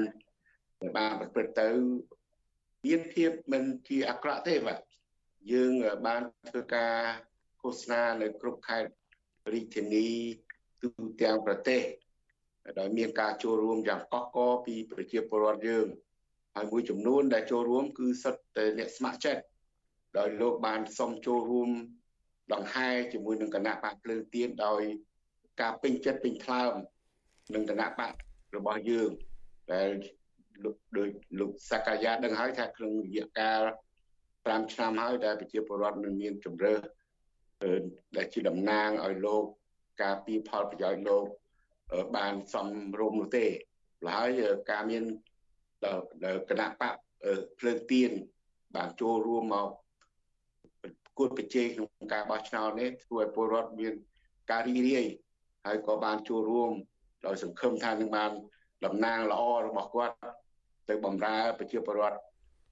[0.96, 1.68] បានប្រព្រឹត្តទៅ
[2.86, 4.78] មានភាពមិនជាអាក្រក់ទេបាទ
[5.50, 5.72] យើង
[6.06, 6.94] បានធ្វើការ
[7.60, 8.90] ឃោសនានៅគ្រប់ខេត្ត
[9.52, 10.08] រាជធានី
[10.82, 10.88] ទូ
[11.22, 11.82] ទាំងប្រទេស
[12.78, 15.86] ដោយមានការចូលរួមយ៉ាងកក់កពីប្រជាពលរដ្ឋយើង
[16.54, 19.42] ហើយមួយចំនួនដែលចូលរួម គឺសិតតែអ្នកស្ម័គ្រចិត្ត
[20.18, 21.70] ដោយលោកបានសុំចូលរួម
[22.52, 24.82] ដង្ហែជាមួយនឹងគណៈបកភ្លើងទៀនដោយ
[25.60, 26.72] ការពេញចិត្តពេញថ្លើម
[27.54, 28.12] នឹងគណៈបក
[28.56, 29.10] របស់យើង
[29.72, 29.90] ដែល
[30.64, 31.08] លោកដោយ
[31.40, 33.62] លោកសកាយាដឹងហើយថាក្នុងរយៈកាល
[34.50, 36.74] 5ឆ្នាំហើយដែលប្រជាពលរដ្ឋមិនមានជំរឿ
[38.16, 39.44] ដែលជាតំណាងឲ្យលោក
[40.02, 41.24] ការពីផលប្រយោជន៍លោក
[42.16, 42.68] បានសំ
[43.00, 43.46] រុំនោះទេ
[44.14, 44.30] ហើយ
[44.70, 45.04] ការមាន
[46.48, 46.94] គណៈបក
[47.58, 48.10] ភ្លើងទៀន
[48.76, 49.68] បានចូលរួមមក
[51.18, 53.94] គួតប្រជែងក្នុងការបោះឆ្នោតនេះធ្វើឲ្យពលរដ្ឋមាន
[54.50, 55.06] ការរីករាយ
[55.66, 56.70] ហើយក៏បានចូលរួម
[57.26, 58.30] ដោយសង្ឃឹមថានឹងបាន
[58.84, 60.16] តំណាងល្អរបស់គាត់
[60.88, 62.18] ទៅបម្រើប្រជាពលរដ្ឋ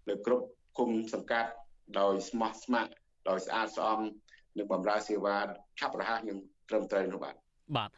[0.08, 0.46] នៅគ្រប់
[0.78, 1.50] គុំសង្កាត់
[1.98, 2.92] ដោយស្មោះស្ម័គ្រ
[3.28, 4.00] ដោយស្អាតស្អំ
[4.58, 5.36] និងបម្រើសេវា
[5.78, 6.38] ឆាប់រហ័សនិង
[6.68, 7.34] ត្រឹមត្រូវនោះបាទ
[7.76, 7.90] បាទ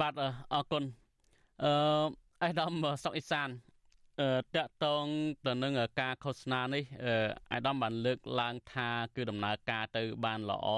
[0.00, 0.14] បាទ
[0.52, 0.84] អរគុណ
[1.64, 1.72] អឺ
[2.42, 2.72] អៃដាម
[3.04, 3.48] សុកអេសាន
[4.20, 5.04] អឺតកតង
[5.46, 6.84] ទៅនឹងការឃោសនានេះ
[7.52, 10.68] អាយដាមបានលើកឡើងថាគឺដំណើរការទៅបានល្អ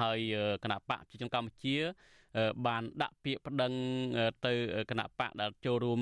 [0.00, 0.20] ហើយ
[0.62, 1.76] គណៈបកប្រជាជនកម្ពុជា
[2.66, 3.72] បានដាក់ពាក្យប្តឹង
[4.46, 4.52] ទៅ
[4.90, 6.00] គណៈបកដែលចូលរួម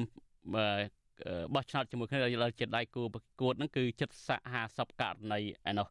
[1.55, 4.11] បោះឆ្នោតជាមួយគ្នាដែលជាដៃគូប្រកួតហ្នឹងគឺជិត
[4.55, 5.41] 50ករណី
[5.71, 5.87] ឯនោះ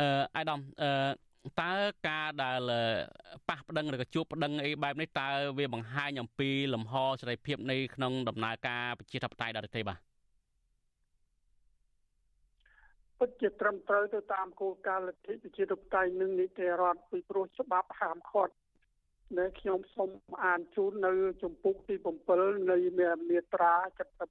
[0.00, 0.06] អឺ
[0.36, 0.90] អាយដាមអឺ
[1.60, 1.72] តើ
[2.08, 2.60] ការដែល
[3.48, 9.98] ប៉ះប្តឹងឬក៏ជួបប្តឹងអីបែបនេះតើវាបង្ហាញអំពីលំហសេរីភាពនៃក្នុងដំណើរការប្រជាធិបតេយ្យដល់ទេបាទ
[13.18, 18.54] ពិតជាត្រឹមត្រូវទៅតាមគោលការណ៍លទ្ធិប្រជាធិបតេយ្យនិងនីតិរដ្ឋពីព្រោះច្បាប់ហាមឃាត់
[19.38, 20.10] នៅខ្ញុំសូម
[20.44, 21.12] អានជូននៅ
[21.42, 21.94] ជំពូកទី
[22.32, 22.76] 7នៃ
[23.30, 23.74] មាត្រា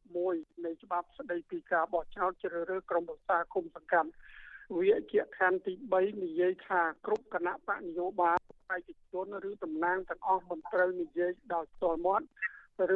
[0.04, 4.10] 71នៃច្បាប់ស្តីពីការបោះឆ្នោតជ្រើសរើសក្រុមប្រឹក្សាគុំសង្កាត់
[4.78, 8.40] វាជាខណ្ឌទី3និយាយថាគ្រប់គណៈបកនយោបាយ
[8.76, 12.28] ឯកជនឬតំណាងទាំងអស់មិនត្រូវនិយាយដោយផ្ទាល់មាត់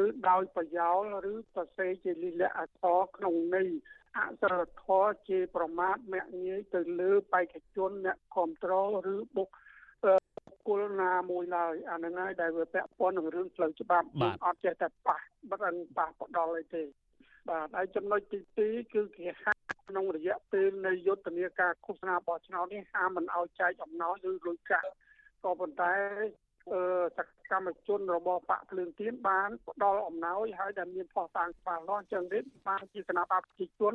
[0.02, 1.02] ឬដោយប្រយោល
[1.32, 3.68] ឬសរសេរជាលិលាអក្សរក្នុងន័យ
[4.18, 9.65] អសរធរជាប្រមាថមាក់ងាយទៅលើបេក្ខជនអ្នកគ្រប់គ្រងឬបុគ្គល
[11.02, 14.06] ណាមួយឡើយអាហ្នឹងហើយដែលវាពាក់ព័ន្ធនឹងរឿងផ្លូវច្បាប់
[14.44, 15.18] អត់ចេះតែប៉ះ
[15.50, 15.60] បិទ
[15.96, 16.82] ប៉ះផ្ដាល់អីទេ
[17.48, 24.90] បាទហើយចំណុចទី2គឺគេហាមក្នុងរយៈពេលនៃយុទ្ធនាការឃោសនាបោះឆ្នោតនេះហាមមិនឲ្យចែកអំណោយឬលុយកាក់
[25.44, 25.92] ក៏ប៉ុន្តែ
[26.72, 26.80] អឺ
[27.16, 27.18] ស
[27.50, 32.38] កម្មជនរបស់បកភ្លើងទៀនបានផ្ដល់អំណោយហើយដែលមានផុសតាងច្បាស់លាស់អញ្ចឹងទេ
[32.68, 33.94] បានជាគណៈបកប្រជាជន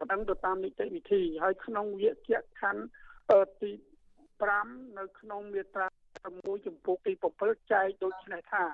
[0.00, 2.82] ប្តឹងទៅតាមនីតិវិធីហើយក្នុងវិជ្ជាខណ្ឌ
[3.60, 3.70] ទី
[4.46, 5.86] 5នៅក្នុងមាត្រា
[6.26, 7.12] 6ចំពោះទី
[7.42, 8.64] 7ចែកដូចនេះថា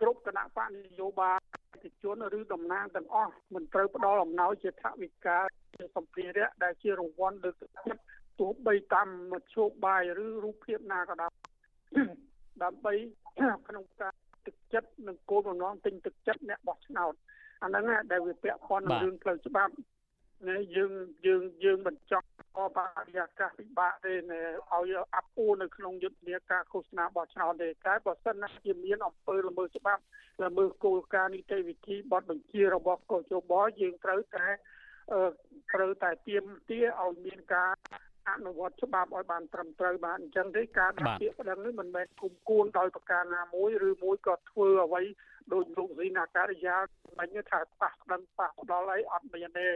[0.00, 1.38] គ្រប់គណៈបកនយោបាយ
[1.74, 5.38] ឯកជនឬតំណាងទាំងអស់មិនត្រូវផ្ដល់អំណោយជាថវិកា
[5.76, 8.02] ជាសម្ភារៈដែលជារង្វាន់លើកទឹកចិត្ត
[8.40, 11.32] ទោះបីតាមមធ្យោបាយឬរូបភាពណាក៏ដោយ
[12.62, 12.94] ដើម្បី
[13.68, 14.12] ក្នុងការ
[14.46, 17.14] ទឹកចិត្តនិងគោលបំណងទិញទឹកចិត្តអ្នកបោះឆ្នោត
[17.62, 19.72] អាហ្នឹងដែលវាពាក់ព័ន្ធនឹងរឿងផ្លូវច្បាប់
[20.48, 20.92] នេះយើង
[21.26, 22.26] យើងយើងមិនចង់
[22.56, 30.02] ក៏បរិយាកាសពិបាកទេឲ្យអាប់អួរនៅក្នុងយុទ្ធនាការឃោសនាបោះឆ្នោតទេតែបើសិនណាជាមានអំពើល្មើសច្បាប់
[30.44, 34.46] ល្មើសគោលការណ៍នីតិវិធីបទបញ្ជារបស់កោជបយើងត្រូវតែ
[35.74, 37.72] ត្រូវតែទៀមទាឲ្យមានការ
[38.30, 45.02] អនុវត្តច្បាប់ឲ្យបានត្រឹមត្រូវបានអញ្ចឹងទេការដាក់ពាក្យប្តឹងនេះមិនមែនគុំគួនដោយប្រការណាមួយឬមួយក៏ធ្វើអ្វី
[45.52, 46.76] ដោយលោកស៊ីណាការិយា
[47.18, 49.68] មិញថាប៉ះប្តឹងប៉ះផ្ដាល់អីអត់មានទេ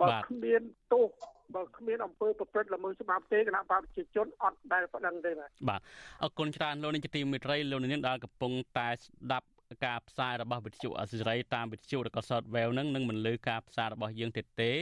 [0.00, 1.08] បើគ្មានទោស
[1.54, 5.80] បើគ្មានអំពើប្រព្រឹត្តល្មើសច្បាប់ទេគណៈបព្វជិជនអត់ដែលប្តឹងទេបាទបាទ
[6.22, 9.48] អរគុណច្រើនលោកនាយកទីមេត្រីលោកនាងដែលកំពុងតែស្ដាប់
[9.86, 14.72] ការផ្សាយរបស់វិទ្យុអសិរ័យតាមវិទ្យុឬក៏ Software នឹងនឹងមិនលើការផ្សាយរបស់យើងទៀតទេ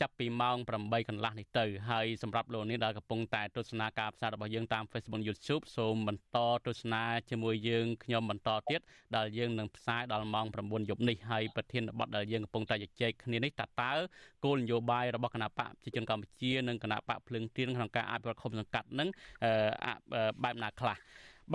[0.00, 8.80] ចាប់ពីម៉ោង8កន្លះនេះទៅហើយសម្រាប់លោកនេះដែលកំពុងតែទស្សនាការផ្សាយរបស់យើងតាម Facebook YouTube សូមបន្តទស្សនាជាមួយយើងខ្ញុំបន្តទៀត
[9.16, 13.92] ដែលយើងនឹងផ្សាយដល់ម៉ោង9យប់នេះហើយប្រធានបទដែលយើងកំពុងតែជជែកគ្នានេះតើតើ
[14.44, 19.08] គោលនយោបាយរបស់គណៈបកប្រជាជនកម្ពុជានិងគណៈបកភ្លើងទៀនក្នុងការអភិវឌ្ឍខុបសង្កាត់នឹង
[20.42, 20.96] បែបណាខ្លះ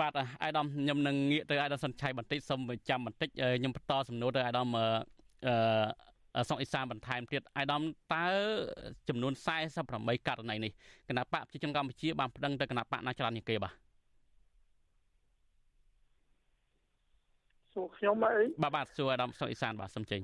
[0.00, 3.28] បាទអាយដាមខ្ញុំនឹងងាកទៅអាយដាមសុនឆៃបន្តិចសូមចាំបន្តិច
[3.58, 4.84] ខ្ញុំបន្តសំណួរទៅអាយដាមអឺ
[6.48, 7.82] សុកអេសានបន្ថែមទៀតអាយដាម
[8.14, 8.26] តើ
[9.08, 9.32] ចំនួន
[9.80, 10.72] 48ករណីនេះ
[11.08, 13.74] គណៈបកប្រជាជនកម្ពុជាបានប្តឹងទៅគណៈបកណាចរន្តគេបាទ
[17.74, 20.20] សួរខ្ញុំអីបាទបាទសួរអាដាមសុកអេសានបាទសំចេញ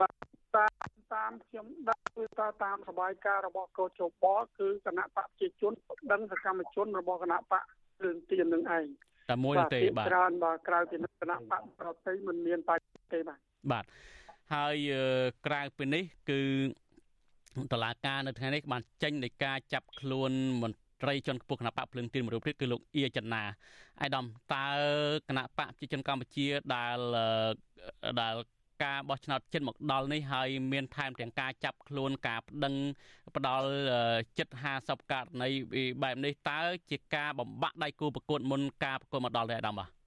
[0.00, 0.12] បាទ
[0.56, 4.26] តាមតាមខ្ញុំដាក់គឺតតាមសបាយការរបស់កោជប
[4.58, 7.62] គឺគណៈបកប្រជាជនប្តឹងសកម្មជនរបស់គណៈបក
[8.04, 8.86] រឿងទៀននឹងឯង
[9.30, 13.38] តែមួយទេបាទច្រើនបាទក្រៅពីគណៈបកប្រតិមិនមានបញ្ហាទេបាទ
[13.72, 13.84] បាទ
[14.52, 14.76] ហើយ
[15.46, 16.40] ក្រៅពីនេះគឺ
[17.72, 20.32] តឡាការនៅថ្ងៃនេះបានចេញនៃការចាប់ខ្លួន
[20.62, 23.44] មន្ត្រីជាន់ខ្ពស់គណៈបកភ្លើងទីនមួយរូបទៀតគឺលោកអៀចន្ទា
[24.00, 24.24] អាយដាម
[24.54, 24.68] តើ
[25.28, 26.98] គណៈបកប្រជាជនកម្ពុជាដែល
[28.20, 28.34] ដែល
[28.84, 32.74] ការបោះឆ្នោតជិតមកដល់នេះហើយមានថែមទាំងការចាប់ខ្លួនការប្តឹង
[33.36, 33.68] ផ្ដាល់
[34.38, 35.48] ចិត្ត50ករណី
[36.02, 40.03] បែបនេះតើជាការបំបាក់ដៃគូប្រកួតមុនការប្រកួតមកដល់ទេអាដាមបាទ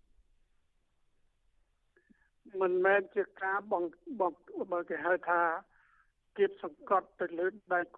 [2.61, 3.83] មិនមែនជាការបង
[4.19, 4.31] បង
[4.71, 5.41] បើគេហៅថា
[6.37, 7.95] គៀបសង្កត់ទៅលើដៃគូ